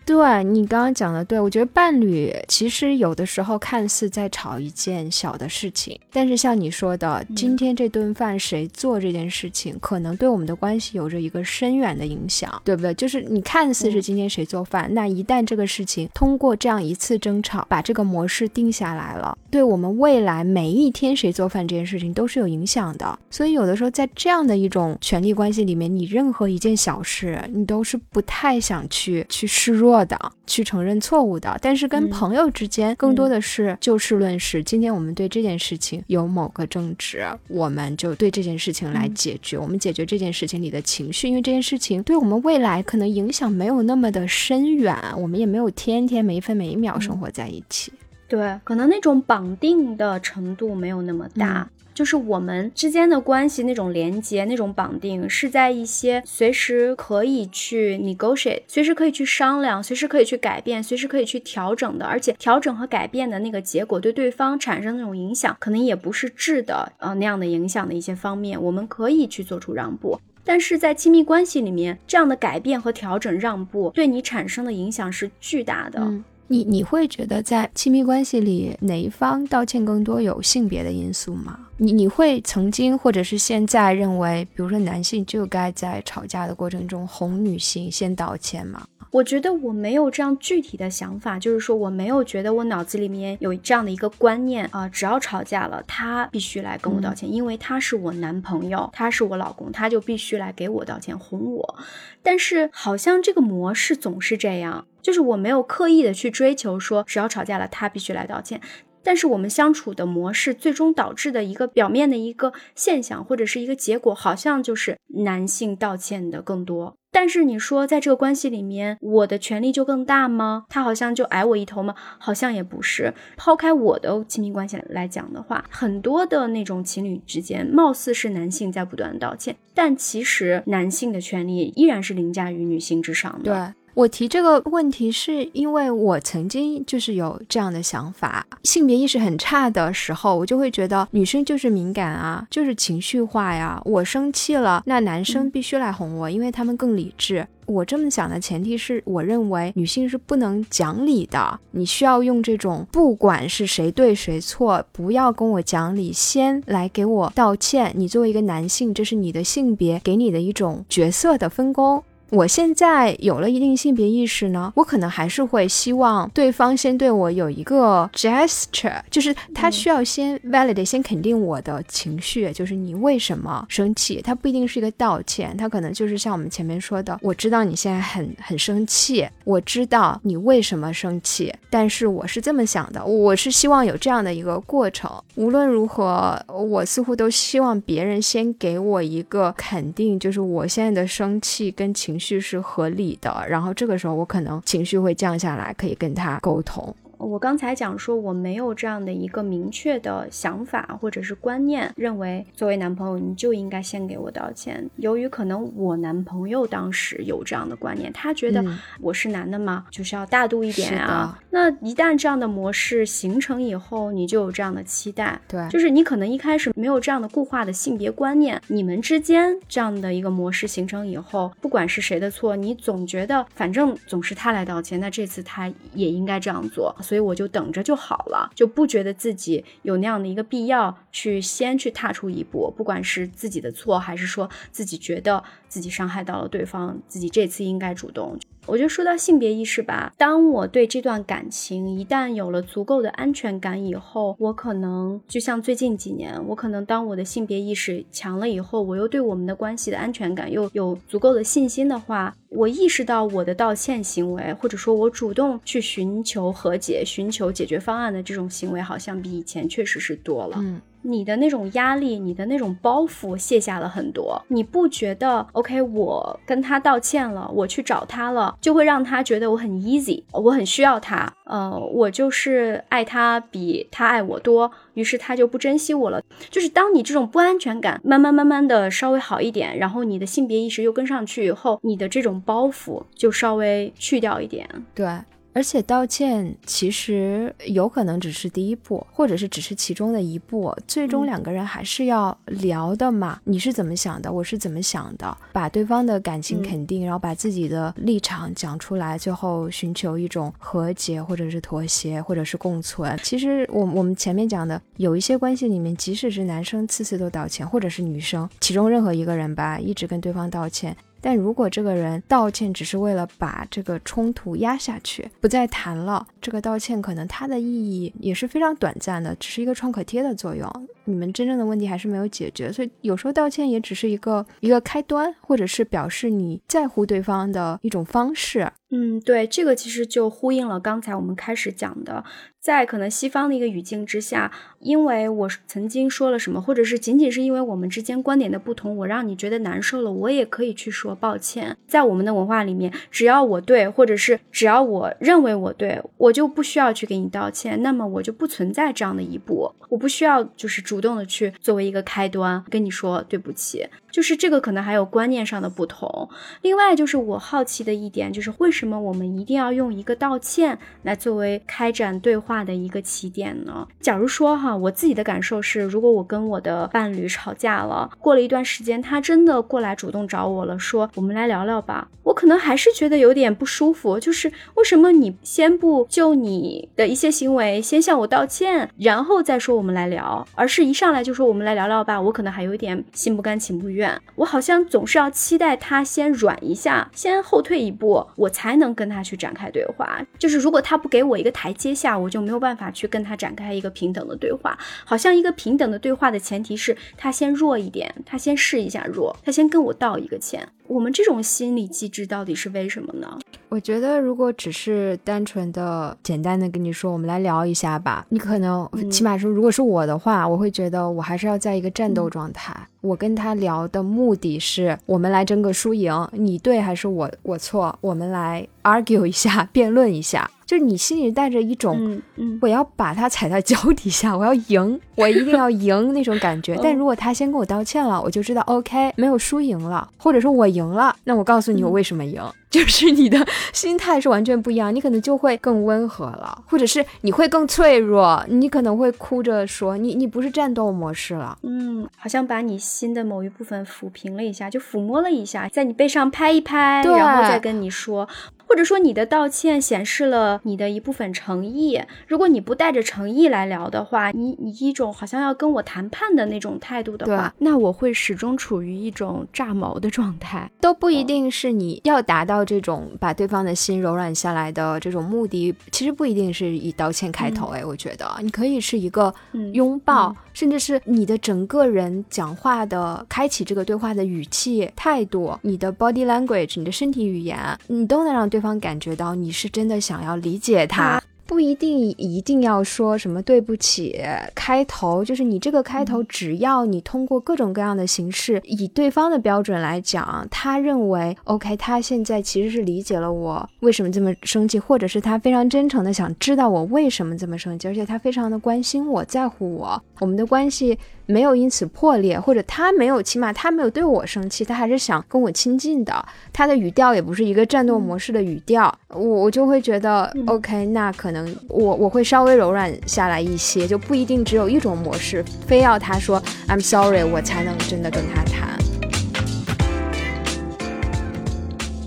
[0.05, 12.93] 对你刚刚讲的，对我觉得伴侣其实有的时候看似在吵一件小的事情，但是像你说的，今天这顿饭谁做这件事情，可能对我们的关系有着一个深远的影响，对不对？
[12.95, 23.17] 就是你看似是今天谁做饭，那一旦这个事情通过这样一次争吵，把这个模式定下来了，对我们未来每一天谁做饭这件事情都是有影响的。
[23.29, 29.90] 所以有的时候在这样的一种权力关系里面，你任何一件小事，你都是不太想去去示弱。
[29.91, 34.63] 错的，去承认错误的，但是跟朋友之间更多的是就事论事。
[34.63, 39.57] 今天我们对这件事情有某个争执，我们就对这件事情来解决。
[39.57, 47.91] 我们解决这件事情里的情绪，因为这件事情对我们未来可能影响没有那么的深远，我们也没有天天每一分每一秒生活在一起。
[48.29, 51.69] 对，可能那种绑定的程度没有那么大。
[51.93, 70.19] 就是我们之间的关系那种连接、那种绑定，是在一些随时可以去 negotiate、随时可以去商量、随时可以去改变、随时可以去调整的，而且调整和改变的那个结果对对方产生那种影响，可能也不是质的，呃那样的影响的一些方面，我们可以去做出让步。
[70.43, 76.11] 但是在亲密关系里面，这样的改变和调整、让步对你产生的影响是巨大的。
[76.51, 81.57] 你你会觉得在亲密关系里哪一方道歉更多有性别的因素吗？
[81.77, 88.85] 你你会曾经或者是现在认为，比如说男性就该在吵架的过程中哄女性先道歉吗？
[89.11, 101.75] 我觉得我没有这样具体的想法，就是说我没有觉得我脑子里面有这样的一个观念啊，只要吵架了，他必须来跟我道歉，因为他是我男朋友，他是我老公，他就必须来给我道歉哄我。
[102.23, 108.61] 但是好像这个模式总是这样，就是我没有刻意的去追求说只要吵架了他必须来道歉，
[109.03, 116.95] 但是我们相处的模式最终导致的一个表面的一个现象或者是一个结果，好像就是男性道歉的更多。
[117.13, 120.63] 但是你说，在这个关系里面，我的权利就更大吗？
[120.69, 121.93] 他好像就矮我一头吗？
[122.17, 123.13] 好像也不是。
[123.35, 133.73] 抛开我的亲密关系来讲的话，很多的那种情侣之间，貌似是男性在不断道歉，但其实男性的权利依然是凌驾于女性之上的。
[133.75, 133.80] 对。
[133.93, 143.81] 我提这个问题，是因为我曾经就是有这样的想法，性别意识很差的时候，我就会觉得女生就是敏感啊，就是情绪化呀。
[143.83, 147.45] 我生气了，那男生必须来哄我，因为他们更理智。
[147.67, 157.93] 我这么想的前提是我认为女性是不能讲理的，你需要用这种不管是谁对谁错，不要跟我讲理，先来给我道歉。
[157.95, 162.03] 你作为一个男性，这是你的性别给你的一种角色的分工。
[162.31, 174.21] 我现在有了一定性别意识呢，我可能还是会希望对方先对我有一个 gesture，就是他需要先 validate，先肯定我的情绪，就是你为什么生气？
[174.21, 185.11] 他不一定是一个道歉，他可能就是像我们前面说的，我知道你现在很很生气，我知道你为什么生气，但是我是这么想的，我是希望有这样的一个过程。
[185.35, 192.17] 无论如何，我似乎都希望别人先给我一个肯定，就是我现在的生气跟情。
[192.17, 196.95] 绪绪是合理的，然后这个时候我可能情绪会降下来，可以跟他沟通。
[197.21, 204.89] 我刚才讲说我没有这样的一个明确的想法或者是观念，认为作为男朋友你就应该先给我道歉。
[204.97, 208.63] 由于可能我男朋友当时有这样的观念，他觉得
[208.99, 211.39] 我是男的嘛，就是要大度一点啊。
[211.51, 238.37] 那一旦这样的模式形成以后，你就有这样的期待，对，就是你可能一开始没有这样的固化的性别观念，你们之间这样的一个模式形成以后，不管是谁的错，你总觉得反正总是他来道歉，那这次他也应该这样做，所以我就等着就好了，就不觉得自己有那样的一个必要去先去踏出一步，不管是自己的错，还是说自己觉得自己伤害到了对方，自己这次应该主动。
[238.67, 240.13] 我就说到性别意识吧。
[240.17, 260.57] 当我对这段感情一旦有了足够的安全感以后，我可能就像最近几年，我可能当我的性别意识强了以后，我又对我们的关系的安全感又有足够的信心的话，我意识到我的道歉行为，或者说我主动去寻求和解、寻求解决方案的这种行为，好像比以前确实是多了。
[260.59, 260.79] 嗯。
[261.03, 276.21] 你的那种压力，你的那种包袱卸下了很多，你不觉得？OK，我跟他道歉了，我去找他了，就会让他觉得我很 easy，我很需要他，呃，我就是爱他比他爱我多，于是他就不珍惜我了。
[276.49, 285.07] 就是当你这种不安全感慢慢慢慢的稍微好一点，然后你的性别意识又跟上去以后，你的这种包袱就稍微去掉一点，对。
[285.53, 293.39] 而且道歉其实有可能只是第一步，或者是只是其中的一步，最终两个人还是要聊的嘛。
[293.43, 294.31] 你是怎么想的？
[294.31, 295.37] 我是怎么想的？
[295.51, 303.19] 把对方的感情肯定，然后把自己的立场讲出来，最后寻求一种和解，或者是妥协，或者是共存。
[303.21, 310.95] 其实我我们前面讲的，有一些关系里面，即使是男生次次都道歉，或者是女生其中任何一个人吧，一直跟对方道歉。
[311.21, 320.69] 但如果这个人道歉只是为了把这个冲突压下去，不再谈了，这个道歉可能它的意义也是非常短暂的，只是一个创可贴的作用。
[321.05, 328.71] 你们真正的问题还是没有解决，所以有时候道歉也只是一个一个开端，或者是表示你在乎对方的一种方式。
[328.91, 332.23] 嗯，对，这个其实就呼应了刚才我们开始讲的，
[332.61, 341.75] 在可能西方的一个语境之下，因为我曾经说了什么，或者是仅仅是因为我们之间观点的不同，我让你觉得难受了，我也可以去说抱歉。
[341.87, 353.87] 在我们的文化里面，只要我对，或者是只要我认为我对，我就不需要去给你道歉，那么我就不存在这样的一步，我不需要就是主动的去作为一个开端跟你说对不起。
[354.11, 356.29] 就是这个可能还有观念上的不同。
[356.61, 363.87] 另外，就是我好奇的一点，就是为什么我们一定要用一个道歉来作为开展对话的一个起点呢？
[363.99, 374.19] 假如说哈，我自己的感受是，如果我跟我的伴侣吵架了，过了一段时间，他真的过来主动找我了，说我们来聊聊吧，我可能还是觉得有点不舒服。
[374.19, 384.00] 就是为什么你先不就你的一些行为先向我道歉，然后再说我们来聊，而是一上来就说我们来聊聊吧，我可能还有点心不甘情不愿。
[384.35, 390.21] 我好像总是要期待他先软一下，先后退一步，我才能跟他去展开对话。
[390.37, 394.77] 就是如果他不给我一个台阶下，我就没有办法去跟他展开一个平等的对话。
[395.05, 400.67] 好像一个平等的对话的前提是他先弱一点，他先试一下弱，他先跟我道一个歉。
[400.91, 403.39] 我们这种心理机制到底是为什么呢？
[403.69, 412.75] 我觉得如果只是单纯的、简单的跟你说，我们来聊一下吧，你可能起码说，如果是我的话，我会觉得我还是要在一个战斗状态。
[412.99, 417.97] 我跟他聊的目的是，我们来争个输赢，你对还是我我错？
[418.01, 420.51] 我们来 argue 一下， 辩论一下。
[420.71, 426.79] 就是你心里带着一种，嗯嗯我要把他踩在脚底下，我要赢，我一定要赢那种感觉。
[426.81, 432.41] 但如果他先跟我道歉了，我就知道 OK，没有输赢了，或者说我赢了，那我告诉你我为什么赢。
[432.71, 448.25] 就是你的 心态是完全不一样，你可能就会更温和了，或者是你会更脆弱，你可能会哭着说你你不是战斗模式了，嗯，好像把你心的某一部分抚平了一下，就抚摸了一下，在你背上拍一拍，然后再跟你说。
[448.71, 452.01] 或者说你的道歉显示了你的一部分诚意。
[452.25, 460.71] 如果你不带着诚意来聊的话，你你一种好像要跟我谈判的那种态度的话，那我会始终处于一种炸毛的状态。
[460.79, 467.67] 都不一定是你要达到这种把对方的心柔软下来的这种目的，其实不一定是以道歉开头。
[467.67, 469.33] 哎，我觉得你可以是一个
[469.73, 478.60] 拥抱，甚至是你的整个人讲话的开启这个对话的语气、态度、你的 body language、你的身体语言，你都能让对。
[478.61, 481.21] 方感觉到你是真的想要理解他。
[481.47, 484.17] 不一定一定要说什么对不起
[484.55, 500.97] 开头，就是你这个开头，只要你通过各种各样的形式，以对方的标准来讲，他认为 OK，他现在其实是理解了我为什么这么生气，或者是他非常真诚的想知道我为什么这么生气，而且他非常的关心我在乎我，我们的关系。
[501.31, 506.25] 没有因此破裂，或者他没有，起码他没有对我生气，他还是想跟我亲近的。
[506.51, 518.77] 他的语调也不是一个战斗模式的语调，我我就会觉得 OK，那可能我我会稍微柔软下来一些，就不一定只有一种模式，非要他说 I'm sorry，我才能真的跟他谈。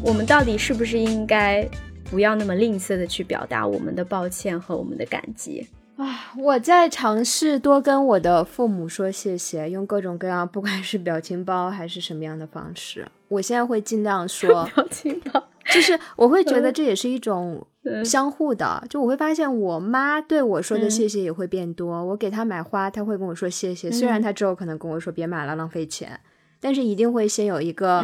[0.03, 1.67] 我们到底是不是应该
[2.11, 5.67] 不要那么吝啬的去表达我们的抱歉和我们的感激？
[5.97, 17.65] 啊，我在尝试多跟我的父母说谢谢，用各种各样，不管是表情包还是什么样的方式，我现在会尽量说 表情包，就是我会觉得这也是一种
[18.05, 26.19] 相互的，就我会发现我妈对我说的谢谢也会变多，我给她买花，她会跟我说谢谢，虽然她之后可能跟我说别买了浪费钱，
[26.61, 28.03] 但是一定会先有一个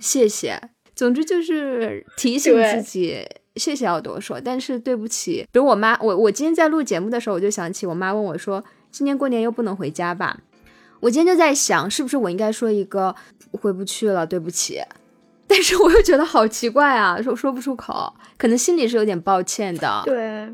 [0.00, 0.58] 谢谢，
[0.94, 3.26] 总之就是提醒自己。
[3.56, 10.38] 谢谢要多说，但是对不起，比如我妈，我我今天在录节目的时候，我就想起我妈问我说：“今年过年又不能回家吧？”
[11.00, 13.14] 我今天就在想，是不是我应该说一个
[13.52, 14.80] 回不去了，对不起。
[15.46, 20.02] 但是我又觉得好奇怪啊，说说不出口，可能心里是有点抱歉的。
[20.04, 20.48] 对，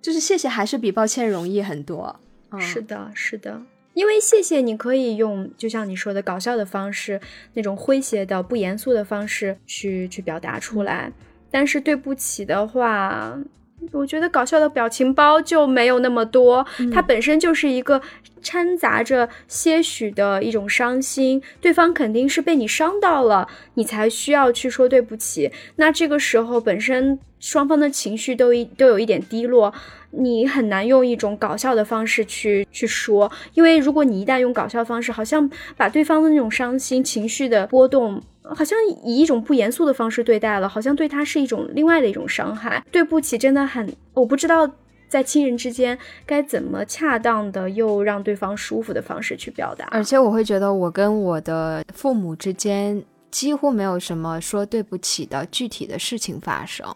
[0.00, 2.18] 就是谢谢还是比抱歉容易很多。
[2.58, 3.60] 是的，是的，
[3.92, 7.20] 因为谢谢你可以用，就像你说的搞笑的方式，
[7.54, 11.12] 那种诙谐的、不严肃的方式去去表达出来。
[11.50, 13.38] 但是对不起的话，
[13.92, 18.02] 我觉得搞笑的表情包就没有那么多，它本身就是一个
[18.42, 25.50] 掺杂着些许的一种伤心，对方肯定是被你伤到了，你才需要去说对不起。
[25.76, 29.72] 那这个时候本身双方的情绪都一都有一点低落，
[30.10, 38.22] 你很难用一种搞笑的方式去去说，因为如果你一旦用搞笑方式，好像把对方的那种伤心情绪的波动。
[38.50, 42.82] 好像以一种不严肃的方式对待了，好像对他是一种另外的一种伤害。
[42.90, 44.66] 对不起，真的很，我不知道
[45.06, 49.86] 在亲人之间该怎么恰当的又让对方舒服的方式去表达。
[49.90, 56.86] 而且我会觉得，我跟我的父母之间几乎没有什么说对不起的具体的事情发生。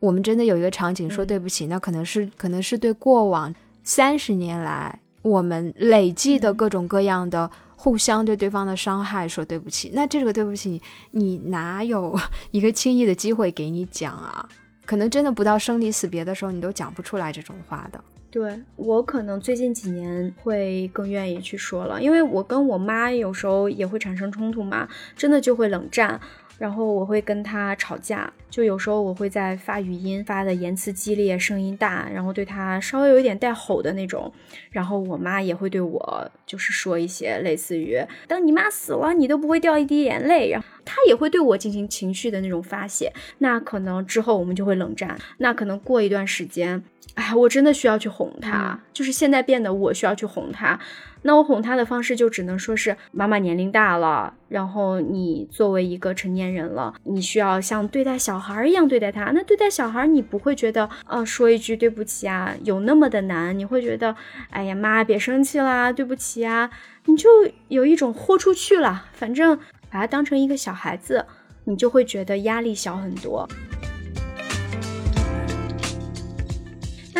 [0.00, 7.48] 我们真的有一个场景说对不起，那可能是可能是对过往三十年来我们累计的各种各样的。
[7.82, 10.82] 互相对对方的伤害说对不起，那这个对不起，
[11.12, 12.14] 你哪有
[12.52, 14.46] 一个轻易的机会给你讲啊？
[14.84, 17.98] 可能真的不到生离死别的时候，你都讲不出来这种话的。
[18.30, 24.86] 对我可能最近几年会更愿意去说了，因为我跟我妈有时候也会产生冲突嘛，
[25.16, 26.20] 真的就会冷战。
[26.60, 34.30] 然后我会跟他吵架，就有时候我会在发语音，发的言辞激烈，声音大，然后对他稍微有一点带吼的那种。
[34.70, 37.98] 然后我妈也会对我就是说一些类似于
[38.28, 43.10] “等你妈死了，你都不会掉一滴眼泪”，然后他也会对我进行情绪的那种发泄。
[43.38, 45.18] 那可能之后我们就会冷战。
[45.38, 46.84] 那可能过一段时间，
[47.14, 50.78] 哎，我真的需要去哄他，就是现在变得我需要去哄他。
[51.22, 59.24] 那我哄他的方式就只能说是妈妈年龄大了，然后你作为一个成年人了，你需要像对待小孩一样对待他。
[59.32, 64.16] 那对待小孩，你不会觉得呃说一句对不起啊有那么的难，你会觉得
[64.48, 66.70] 哎呀妈别生气啦，对不起啊，
[67.04, 67.28] 你就
[67.68, 69.58] 有一种豁出去了，反正
[69.90, 71.26] 把他当成一个小孩子，
[71.64, 73.46] 你就会觉得压力小很多。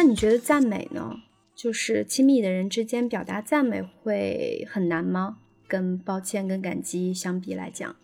[0.02, 1.14] 那你觉得赞美呢？
[1.54, 5.36] 就是亲密的人之间表达赞美会很难吗？
[5.68, 7.94] 跟抱歉跟感激相比来讲，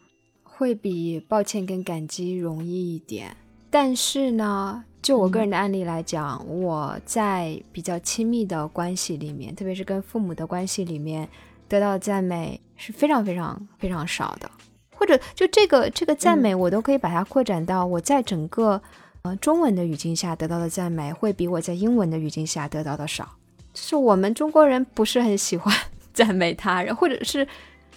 [0.43, 3.35] 会比抱歉跟感激容易一点。
[3.71, 11.27] 但是呢，就我个人的案例来讲，我在比较亲密的关系里面，特别是跟父母的关系里面，
[11.67, 14.51] 得到赞美是非常非常非常少的。
[14.95, 18.83] 或者就这个这个赞美，我都可以把它扩展到我在整个
[19.27, 23.37] 呃中文的语境下得到的赞美，会比我在英文的语境下得到的少。
[23.73, 25.75] 就是我们中国人不是很喜欢
[26.15, 27.47] 赞美他人，或者是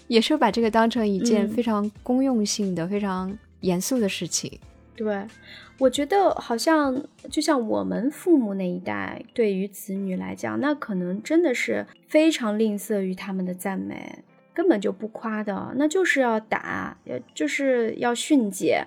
[0.07, 4.59] 也是把这个当成一件非常公用性的、非常严肃的事情。
[4.95, 5.25] 对，
[5.77, 7.01] 我觉得好像
[7.31, 14.21] 就像我们父母那一代，对于子女来讲，那可能真的是非常吝啬于他们的赞美，
[14.53, 16.97] 根本就不夸的，那就是要打，
[17.33, 18.85] 就是要训诫。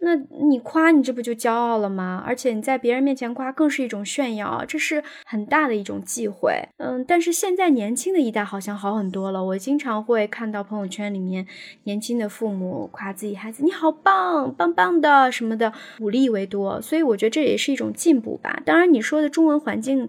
[0.00, 2.22] 那你夸你这不就骄傲了吗？
[2.26, 6.52] 而且你在别人面前夸更是一种炫耀，这是很大的一种忌讳。
[6.76, 9.42] 嗯，但是现在年轻的一代好像好很多了。
[9.42, 11.46] 我经常会看到朋友圈里面
[11.84, 16.82] 年轻的父母夸自己孩子你好棒，棒棒的什么的，鼓励为多。
[16.82, 18.62] 所以我觉得这也是一种进步吧。
[18.66, 20.06] 当然你说的中文环境，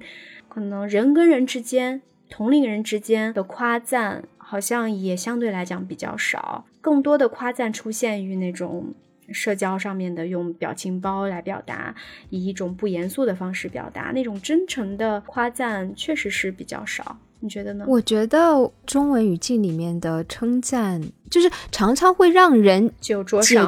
[0.49, 8.93] 可能人跟人之间、同龄人之间的夸赞好像也相对来讲比较少，更多的夸赞出现于那种。
[9.31, 11.93] 社交上面的用表情包来表达，
[12.29, 17.17] 以一种不严肃的方式表达，那种真诚的夸赞确实是比较少。
[17.41, 17.85] 你觉得呢？
[17.87, 20.99] 我觉得中文语境里面的称赞，
[21.29, 23.13] 就是常常会让人解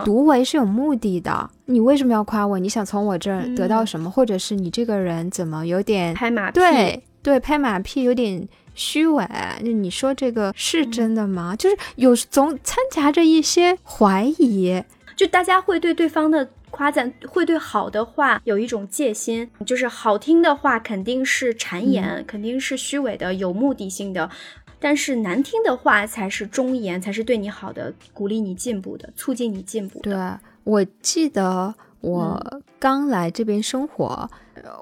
[0.03, 1.49] 读为是有目的的。
[1.65, 2.57] 你为什么要夸我？
[2.57, 4.09] 你想从我这儿得到什么？
[4.09, 6.53] 或者是你这个人怎么有点拍马屁？
[6.59, 9.27] 对对，拍马屁有点虚伪。
[9.63, 11.55] 就你说这个是真的吗？
[11.55, 14.81] 就是有总掺杂着一些怀疑。
[15.17, 24.29] 就大家会对对方的夸赞，会对好的话有一种戒心，就是好听的话肯定是谗言，肯定是虚伪的、有目的性的，
[24.79, 29.99] 但是难听的话才是忠言，才是对你好的，鼓励你进步的，促进你进步。
[30.01, 30.15] 对，
[30.63, 34.29] 我记得我刚来这边生活，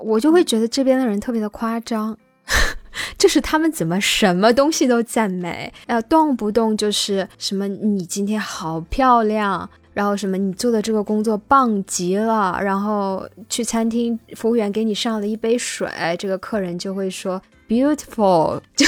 [0.03, 2.17] 我就会觉得这边的人特别的夸张，
[3.17, 9.69] 就是他们怎么什么东西都赞美，呃，动不动就是什么你今天好漂亮。
[9.95, 10.37] 然后什么？
[10.37, 12.59] 你做的这个工作棒极了。
[12.61, 15.89] 然后去餐厅，服务员给你上了一杯水，
[16.19, 18.59] 这个客人就会说 beautiful。
[18.75, 18.85] 就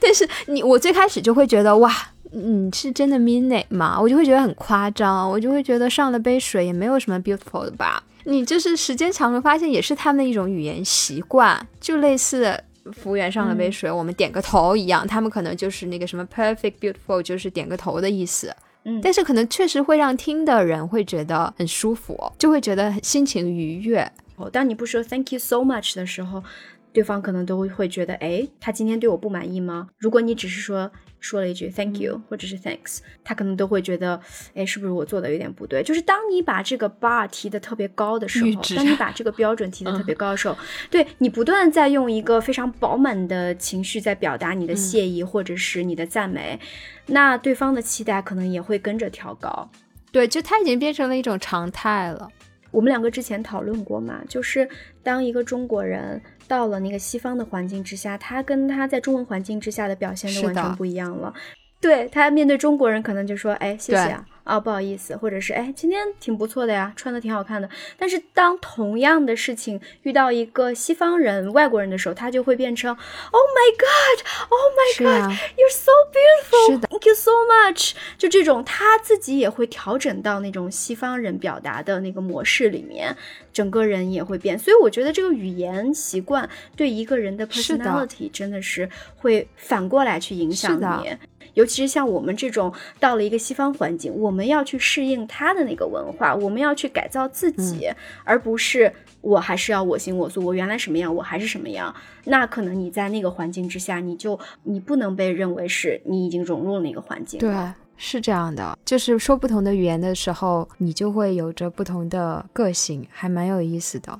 [0.00, 1.94] 但是你，我最开始就会觉得哇，
[2.32, 3.96] 你是真的 mean it 吗？
[4.00, 8.02] 我就会觉得很夸张，我就会觉得上了杯水也没有什么 beautiful 的吧。
[8.24, 12.60] 你就是时间长了，发现也是他们的一种语言习惯，就类似
[12.92, 18.52] 服务员上了杯水，我们点个头一样，他们可能就是那个什么 perfect beautiful，就是点个头的意思。
[18.84, 24.10] 嗯，但是可能确实会让听的人会觉得很舒服，就会觉得心情愉悦。
[24.36, 26.42] 哦，当你不说 Thank you so much 的时候。
[26.92, 29.88] 对方可能都会觉得，哎，他今天对我不满意吗？
[29.98, 34.20] 如果你只是说说了一句 thank you 或者是 thanks，他可能都会觉得，
[34.54, 35.82] 哎，是不是我做的有点不对？
[35.82, 40.56] 就是当你把这个 bar 提的特别高的时候，当你把这个标准提的特别高的时候，
[40.90, 46.58] 对你不断在用一个非常饱满的情绪在表达你的谢意或者是你的赞美，
[47.06, 49.70] 那对方的期待可能也会跟着调高。
[50.10, 52.28] 对，就他已经变成了一种常态了。
[52.72, 54.68] 我们两个之前讨论过嘛，就是
[55.02, 56.20] 当一个中国人。
[56.50, 61.32] 到了那个西方的环境之下，他跟他在中文环境之下的表现都完全不一样了。
[61.80, 67.68] 对他面对中国人，可能就说：“哎，谢谢啊。”啊，不好意思，或者是哎，今天挺不错的呀，穿的挺好看的。
[67.96, 77.92] 但是当同样的事情遇到一个西方人、外国人的时候，他就会变成 Oh my God，Oh my God，You're so beautiful，Thank you so much。
[78.18, 83.16] 就这种，他自己也会调整到那种西方人表达的那个模式里面，
[83.52, 84.58] 整个人也会变。
[84.58, 91.16] 所以我觉得这个语言习惯对一个人的 personality 真的是会反过来去影响你。
[91.54, 97.90] 尤其是像我们这种到了一个西方环境，我们要去适应他的那个文化，我们要去改造自己，
[98.24, 101.94] 而不是我还是要我行我素，我原来什么样，我还是什么样。
[102.24, 107.40] 那可能你在那个环境之下，你就你不能被认为是你已经融入了那个环境。
[107.40, 107.54] 对，
[107.96, 114.18] 是这样的，就是说不同的语言的时候，你就会有着不同的个性，还蛮有意思的。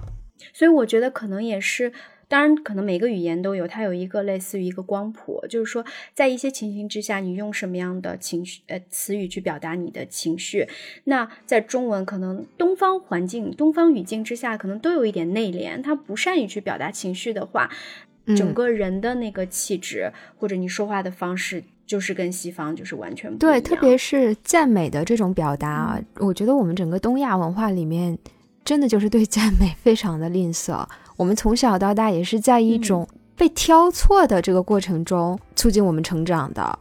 [0.53, 1.93] 所以我觉得可能也是。
[2.31, 10.69] 当然，可能每个语言都有，它有一个类似于一个光谱，就是说，在一些情形之下，你用什么样的情绪呃词语去表达你的情绪。
[11.05, 17.69] 那在中文，可能东方环境、东方语境之下，可能都有一点内敛，他不善于去表达情绪的话，
[18.37, 23.39] 整个人的那个气质或者你说话的方式，就是跟西方就是完全不。
[23.39, 28.17] 对，特别是赞美的这种表达，我觉得我们整个东亚文化里面，
[28.65, 30.87] 真的就是对赞美非常的吝啬。
[31.21, 33.07] 我们从小到大也是在一种
[33.37, 36.79] 被挑错的这个过程中促进我们成长的。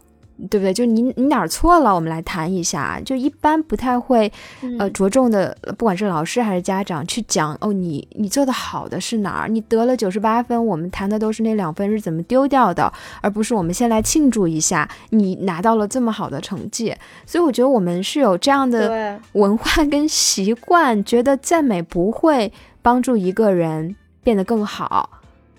[0.50, 0.74] 对不对？
[0.74, 1.94] 就你你哪儿错了？
[1.94, 2.98] 我们来谈一下。
[3.04, 4.32] 就一般不太会，
[4.80, 9.50] 呃，着重的，不管是老师还是家长去讲哦，你你做的好的是哪儿？
[9.50, 16.96] 你得了九十八分，我们谈的都是那两分是怎么丢掉的，而不是我们先来庆祝一下你拿到了这么好的成绩。
[17.26, 23.94] 所以我觉得我们是有这样的文化跟习惯，觉得赞美不会帮助一个人
[24.30, 25.10] 变得更好。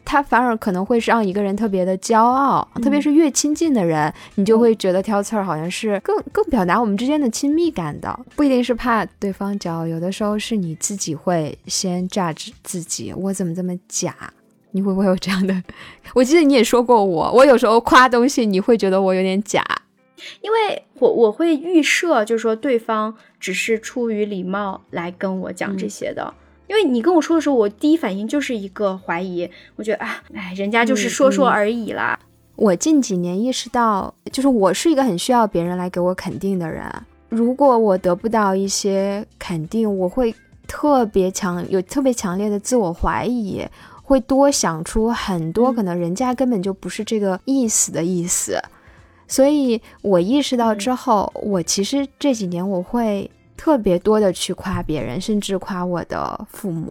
[0.05, 14.15] 他反而可能会是让一个人特别的骄傲，特别是越亲近的人，你就会觉得挑刺儿好像是更更表达我们之间的亲密感的，不一定是怕对方骄傲，有的时候是你自己会先 judge 自己，我怎么这么假？
[14.71, 15.63] 你会不会有这样的？
[16.15, 19.65] 我记得你也说过我，我有时候夸东西，你会觉得我有点假。
[20.43, 26.33] 因为我我会预设，就是说对方只是出于礼貌来跟我讲这些的。
[26.71, 32.17] 因为你跟我说的时候，我第一反应就是一个怀疑，我觉得啊，哎，人家就是说说而已啦。
[32.55, 36.87] 我近几年意识到，就是我是一个很需要别人来给我肯定的人。
[37.29, 40.33] 如果我得不到一些肯定，我会
[40.69, 43.67] 特别强，有特别强烈的自我怀疑，
[44.05, 48.63] 会多想出很多可能人家根本就不是这个意思的意思。
[49.27, 53.29] 所以我意识到之后，我其实这几年我会。
[53.61, 56.91] 特别多的去夸别人，甚至夸我的父母。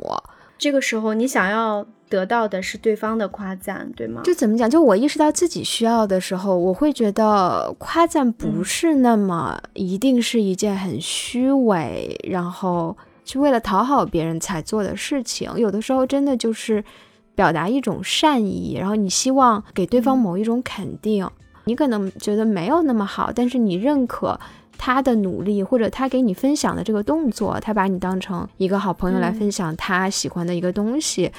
[0.56, 4.22] 这个时候，你想要得到的是对方的夸赞，对吗？
[4.24, 4.70] 就怎么讲？
[4.70, 12.96] 就我意识到自己需要的时候，我会觉得夸赞不是那么一定是一件很虚伪，然后
[13.26, 15.52] 是为了讨好别人才做的事情。
[15.58, 16.84] 有的时候真的就是
[17.34, 21.28] 表达一种善意，然后你希望给对方某一种肯定。
[21.64, 24.40] 你可能觉得没有那么好，但是你认可。
[24.82, 31.30] 他的努力，或者他给你分享的这个动作，他把你当成一个好朋友来分享他喜欢的一个东西，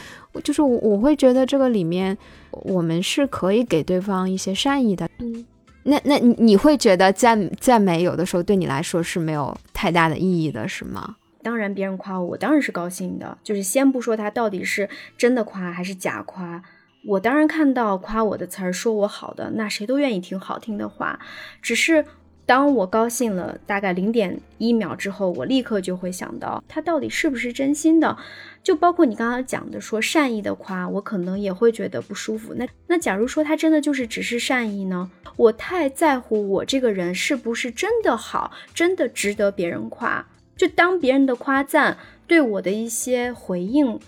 [0.44, 2.16] 就是我我会觉得这个里面
[2.50, 5.08] 我们是可以给对方一些善意的。
[5.20, 5.46] 嗯，
[5.84, 11.16] 那那你你会觉得赞赞美有的时候对你来说是没有太大的意义的，是吗？
[11.42, 13.38] 当然，别人夸我，我当然是高兴的。
[13.42, 14.86] 就是先不说他到底是
[15.16, 16.62] 真的夸还是假夸，
[17.06, 21.18] 我当然看到夸我的词儿，说我好的，那谁都愿意听好听的话，
[21.62, 22.04] 只是。
[22.50, 28.16] 当我高兴了大概零点一秒之后，我立刻就会想到他到底是不是真心的。
[28.60, 32.52] 就包括你刚刚讲的说善意的夸，我可能也会觉得不舒服。
[32.54, 35.08] 那那假如说他真的就是只是善意呢？
[35.36, 40.26] 我太在乎我这个人是不是真的好，真的值得别人夸。
[40.56, 44.00] 就当别人的夸赞对我的一些回应。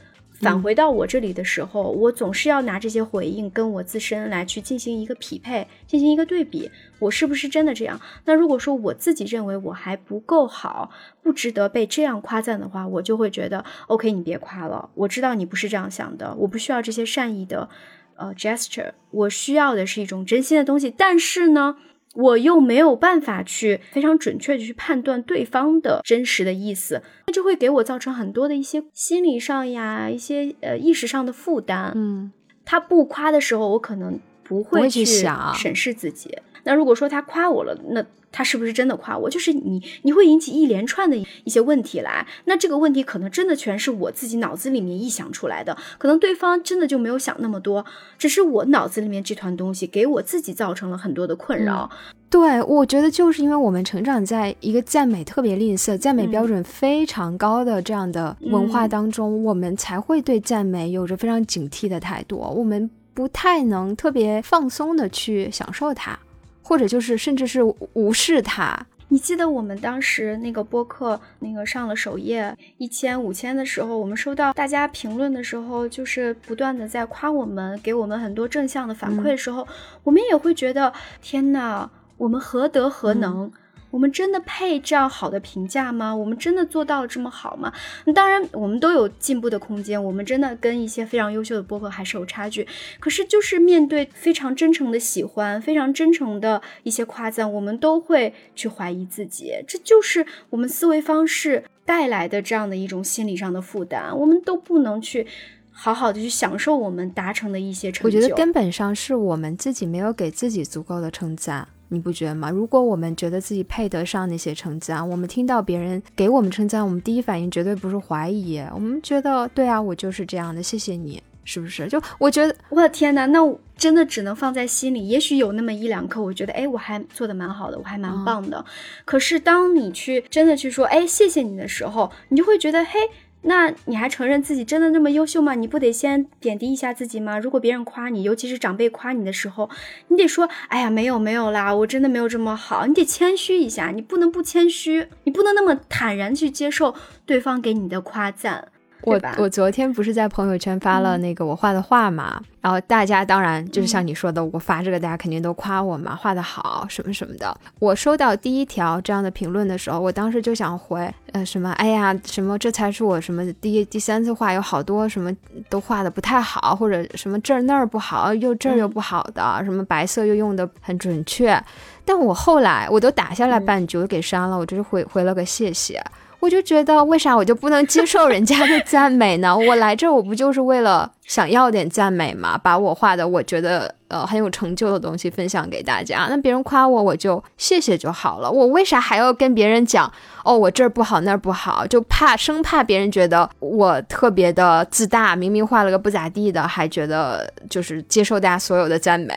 [0.42, 6.68] 返回到我这里的时候，我总是要拿这些回应跟我自身来去进行一个匹配，进行一个对比，
[6.98, 8.00] 我是不是真的这样？
[8.24, 10.90] 那如果说我自己认为我还不够好，
[11.22, 17.68] 不值得被这样夸赞的话，我就会觉得 OK，你别夸了，我知道你不是这样想的，我不需要这些善意的
[18.16, 20.92] 呃 gesture，我需要的是一种真心的东西。
[20.94, 21.76] 但是呢？
[22.14, 31.92] 我又没有办法去非常准确的去判断对方的真实的意思，那就会给我造成很多的一些心理上呀、一些呃意识上的负担。
[31.94, 32.30] 嗯，
[32.64, 36.38] 他不夸的时候，我可能不会去审视自己。
[36.64, 38.04] 那如果说他夸我了，那。
[38.34, 39.28] 他是不是真的夸我？
[39.28, 42.26] 就是你，你会引起一连串的一些问题来。
[42.46, 47.84] 那这个问题可能真的全是我自己脑子里面臆想出来的，可能对方真的就没有想那么多，
[48.16, 51.90] 只是我脑子里面这团东西给我自己造成了很多的困扰。
[52.30, 66.18] 对，我觉得就是因为我们成长在一个赞美特别吝啬、赞美标准非常高的这样的文化当中，我们才会对赞美有着非常警惕的态度，我们不太能特别放松的去享受它。
[66.62, 67.60] 或者就是，甚至是
[67.92, 68.86] 无视他。
[69.08, 79.68] 你记得我们当时那个播客，那个上了首页一千五千的时候，我们收到大家评论的时候，就是不断的在夸我们，给我们很多正向的反馈的时候，
[80.04, 80.90] 我们也会觉得，
[81.20, 83.52] 天呐，我们何德何能？
[83.92, 86.16] 我们真的配这样好的评价吗？
[86.16, 87.70] 我们真的做到了这么好吗？
[88.14, 90.02] 当然，我们都有进步的空间。
[90.02, 92.66] 我们真的跟一些非常优秀的播客还是有差距。
[92.98, 99.52] 可是，就是面对非常真诚的喜欢、非常真诚的一些夸赞，我们都会去怀疑自己。
[99.68, 104.18] 这就是我们思维方式带来的这样的一种心理上的负担。
[104.18, 105.26] 我们都不能去
[105.70, 108.18] 好好的去享受我们达成的一些成就。
[108.18, 111.68] 我觉得根本上是我们自己没有给自己足够的称赞。
[111.92, 112.50] 你不觉得吗？
[112.50, 121.86] 如果我们觉得自己配得上那些称赞，我们听到别人给我们称赞，我们第一反应绝对不是怀疑，我们觉得对啊，我就是这样的，谢谢你，是不是？
[121.88, 123.38] 就我觉得，我的天哪，那
[123.76, 125.06] 真的只能放在心里。
[125.06, 128.64] 也许有那么一两刻，我觉得，哎，我还做的蛮好的，我还蛮棒的。
[129.04, 132.98] 可是当你去真的去说，哎，谢谢你的时候，你就会觉得，嘿。
[133.44, 135.54] 那你还承认自己真的那么优秀吗？
[135.54, 137.38] 你不得先贬低一下自己吗？
[137.38, 139.68] 如果别人夸你，尤其是长辈夸你的时候，
[140.08, 146.94] 你得说：“哎呀，没有没有啦，我真的没有这么好。”你得谦虚一下，你不能不谦虚，你不能那么坦然去接受
[147.26, 148.71] 对方给你的夸赞。
[149.02, 157.54] 我我昨天不是在朋友圈发了那个我画的画嘛，然后大家当然就是像你说的，我发这个大家肯定都夸我嘛，画的好什么什么的。
[157.78, 165.34] 我收到第一条这样的评论的时候，我当时就想回，呃，什么，哎呀，什么，这才是我什么第第三次画，有好多什么
[165.68, 171.60] 都画的不太好，或者什么这儿那儿不好，又这儿又不好的，什么白色又用的很准确。
[172.04, 176.02] 但我后来我都打下来半句，我给删了，我就是回回了个谢谢。
[176.42, 179.56] 我就觉得为啥我就不能接受人家的赞美呢？
[179.56, 182.58] 我来这我不就是为了想要点赞美吗？
[182.58, 188.50] 把我画的我觉得呃很有成就的东西分享给大家，那别人夸我我就谢谢就好了。
[188.50, 190.12] 我为啥还要跟别人讲
[190.44, 191.86] 哦我这儿不好那儿不好？
[191.86, 199.32] 就怕生怕别人觉得我特别的自大，明明画了个不咋地的，还觉得就是接受大家所有的赞美。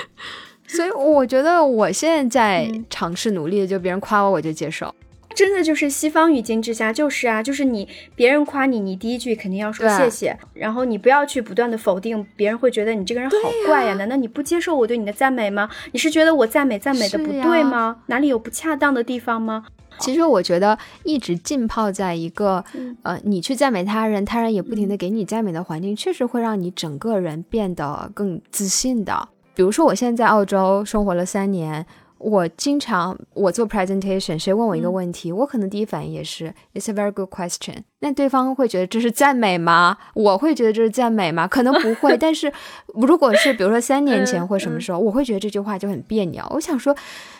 [0.68, 4.94] 所以我觉得我现在在尝试努力的，就别人夸我我就接受。
[5.34, 13.94] 真的就是西方语境之下，就是啊，就是你别人夸你，你第一句肯定要说谢谢，然后你不要去不断的否定，别人会觉得你这个人好怪呀。
[13.94, 15.68] 难道你不接受我对你的赞美吗？
[15.92, 17.98] 你是觉得我赞美赞美的不对吗？
[18.06, 19.66] 哪里有不恰当的地方吗？
[20.00, 22.64] 其实我觉得一直浸泡在一个
[23.02, 29.28] 呃，你去赞美他人，他人也不停的给你赞美的环境，确实会让你整个人变得更自信的。
[29.54, 31.86] 比如说，我现在在澳洲生活了三年，
[32.18, 37.78] 我经常我做 presentation，谁问我一个问题，我可能第一反应也是 It's a very good question。
[38.00, 39.98] 那对方会觉得这是赞美吗？
[40.14, 41.46] 我会觉得这是赞美吗？
[41.46, 42.16] 可能不会。
[42.20, 42.52] 但是
[42.94, 46.44] 如果是比如说三年前或什么时候，我会觉得这句话就很别扭。
[46.50, 46.96] 我想说，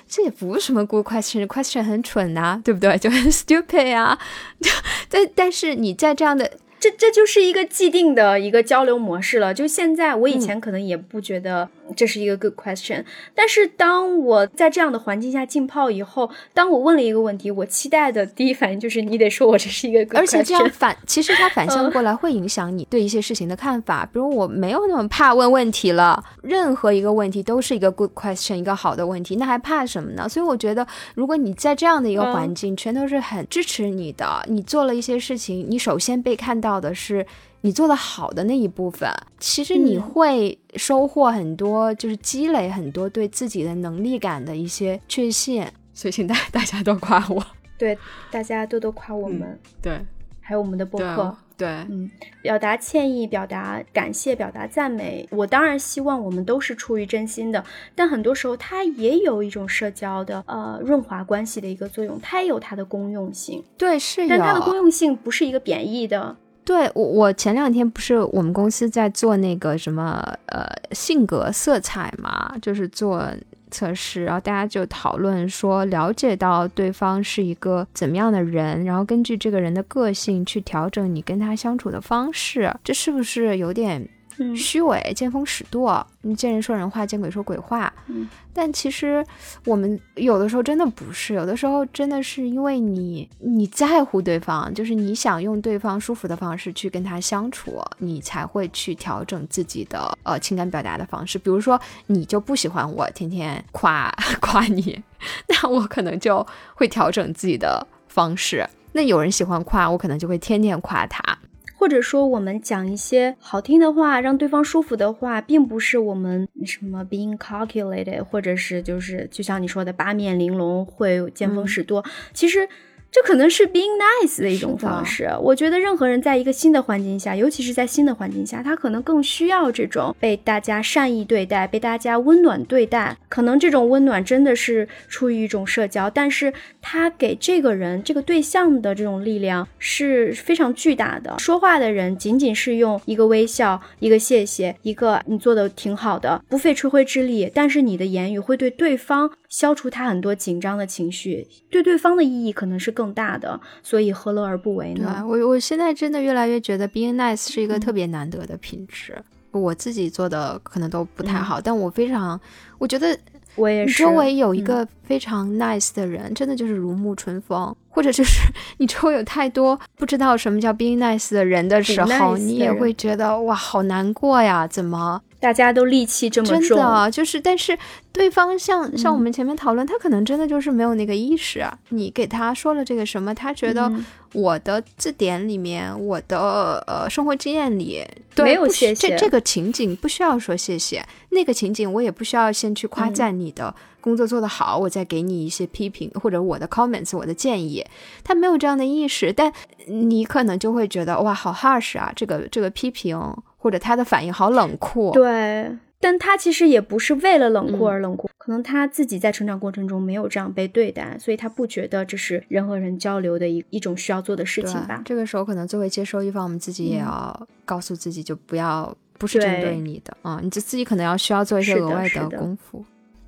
[0.06, 2.96] 这也不是什么 good question，question 很蠢呐，对不对？
[2.98, 4.18] 就很 stupid 啊。
[5.08, 6.50] 但但是你在这样的。
[6.80, 9.54] 这这就是一个既定的一个交流模式了。
[9.54, 11.66] 就现在，我以前可能也不觉得
[11.96, 13.04] 这是一个 good question，
[13.34, 20.20] 但是当我在这样的环境下浸泡以后，当我问了一个问题，我期待的第一反应就是你得说我这是一个 good question。
[20.20, 24.04] 而且这样反，其实它反向过来会影响你对一些事情的看法。
[24.12, 30.28] 比如我没有那么怕问问题了，任何一个问题都是一个 good question，一个好的问题，那还怕什么呢？
[30.28, 36.64] 所以我觉得，如果你在这样的一个环境，全都是很支持你的，你做了一些事情，你首先被看到。
[36.64, 37.24] 到的是
[37.64, 45.64] 你做的好的那一部分，其实你会收获很多，就是积累很多对自己的能力感的一些确信。
[45.94, 47.42] 所以请大大家都夸我，
[47.78, 47.96] 对
[48.30, 49.98] 大家多多夸我们，对，
[50.42, 52.10] 还有我们的播客，对，嗯，
[52.42, 55.26] 表达歉意，表达感谢，表达赞美。
[55.30, 66.36] 我当然希望我们都是出于真心的，但很多时候它也有一种社交的呃润滑关系的一个作用，它也有它的公用性，对，是，但它的公用性不是一个贬义的。
[66.64, 73.28] 对我，我前两天不是我们公司在做那个什么呃性格色彩嘛，就是做
[73.70, 84.08] 测试，然后大家就讨论说，了解到对方是一个怎么样的人，然后根据这个人的个性去调整你跟他相处的方式，这是不是有点？
[84.56, 87.92] 虚伪、见风使舵，你见人说人话，见鬼说鬼话。
[88.06, 89.24] 嗯，但其实
[89.64, 101.38] 我们有的时候真的不是，有的时候真的是因为你你在乎对方，就是你想用对方舒服的方式去跟他相处，你才会去调整自己的呃情感表达的方式。
[101.38, 105.02] 比如说，你就不喜欢我天天夸 夸你，
[105.48, 108.68] 那我可能就会调整自己的方式。
[108.92, 111.38] 那有人喜欢夸我，可能就会天天夸他。
[111.84, 122.02] 或者说，我们讲一些好听的话，让对方舒服的话，并不是我们什么 being calculated，或者是就是就像你说的八面玲珑，会见风使舵。
[122.32, 122.66] 其实。
[123.14, 125.30] 这可能是 being nice 的一种方式。
[125.40, 133.16] 我觉得任何人在一个新的环境下，尤其是在新的环境下，他可能更需要这种被大家善意对待、被大家温暖对待。
[133.28, 136.52] 可能这种温暖真的是出于一种社交，但是
[136.82, 141.36] 他给这个人、这个对象的这种力量是非常巨大的。
[141.38, 149.30] 说话的人仅仅是用一个微笑、一个谢谢、一个你做的挺好的，不费吹灰之力，但是你的言语会对对方。
[149.46, 155.22] 消除他很多紧张的情绪，对对方的意义可能是更大的，所以何乐而不为呢？
[155.26, 159.16] 我我现在真的越来越觉得 being nice 是一个特别难得的品质。
[159.50, 162.40] 我自己做的可能都不太好，但我非常，
[162.78, 163.16] 我觉得
[163.54, 164.02] 我也是。
[164.02, 167.74] 周围有一个非常 nice 的人，真的就是如沐春风。
[167.88, 168.40] 或者就是
[168.78, 174.66] 你周围有太多不知道什么叫 being nice 的人的时候，你也会觉得哇，好难过呀！
[174.66, 175.22] 怎么？
[175.44, 177.78] 大家都戾气这么重，真的就是，但是
[178.10, 181.78] 对方像像我们前面讨论，他可能真的就是没有那个意识啊。
[181.90, 183.92] 你给他说了这个什么，他觉得
[184.32, 188.02] 我的字典里面，我的呃生活经验里
[188.38, 189.10] 没有谢谢。
[189.10, 197.84] 这这个情景不需要说谢谢，那个情景我也不需要先去夸赞你的工作做得好，我再给你一些批评或者我的 comments，我的建议。
[198.22, 199.52] 他没有这样的意识，但
[199.88, 203.20] 你可能就会觉得哇，好 harsh 啊，这个这个批评。
[203.64, 215.00] 或者他的反应好冷酷，对，但他其实也不是为了冷酷而冷酷，可能他自己在成长过程中没有这样被对待，所以他不觉得这是人和人交流的一一种需要做的事情吧。
[215.06, 222.84] 这个时候，可能作为接收一方，我们自己也要告诉自己，就不要不是针对你的啊，你就自己可能要需要做一些额外的功夫。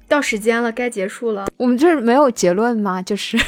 [0.07, 1.47] 到时间了，该结束了。
[1.57, 3.01] 我们这没有结论吗？
[3.01, 3.39] 就是。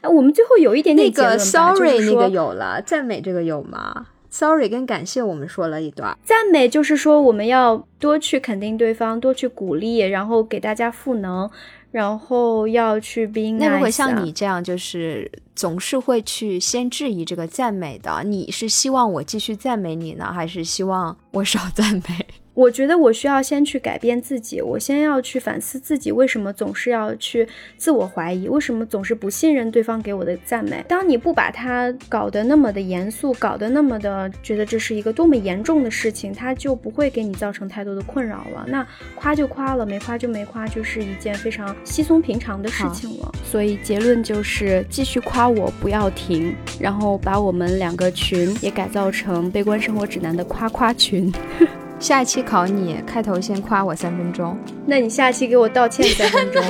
[0.00, 4.06] 哎，我们最后有一点点那个 sorry 那个有有了，赞美这个有吗
[4.36, 11.50] ？sorry 跟感谢我们说了一段，赞美就是说我们要多去肯定对方，多去鼓励，然后给大家赋能。
[11.92, 13.26] 然后要去。
[13.58, 22.26] 那如果像你这样，就是总是会去先质疑这个赞美的，你是希望我继续赞美你呢，还是希望我少赞美？
[22.56, 27.46] 我觉得我需要先去改变自己，我先要去反思自己为什么总是要去
[27.76, 30.82] 自我怀疑，为什么总是不信任对方给我的赞美。
[30.88, 38.64] 当你不把它搞得那么的严肃，搞得那么的觉得这是一个多么严重的事情，它就不会给你造成太多的困扰了。
[38.66, 43.30] 那夸就夸了，没夸就没夸，就是一件非常稀松平常的事情了。
[43.44, 51.30] 所以结论就是继续夸我，不要停，然后把我们两个群也改造成悲观生活指南的夸夸群。
[51.98, 54.56] 下一期考你，开头先夸我三分钟。
[54.86, 56.62] 那你下期给我道歉三分钟。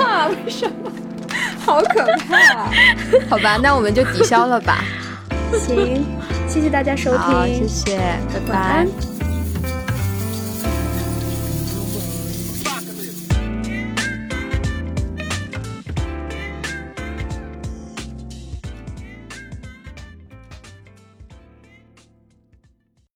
[0.44, 0.90] 为什么？
[1.58, 2.70] 好可怕！
[3.28, 4.84] 好吧，那我们就抵消了吧。
[5.58, 6.04] 行，
[6.48, 7.96] 谢谢大家收听，谢谢，
[8.32, 9.15] 拜拜。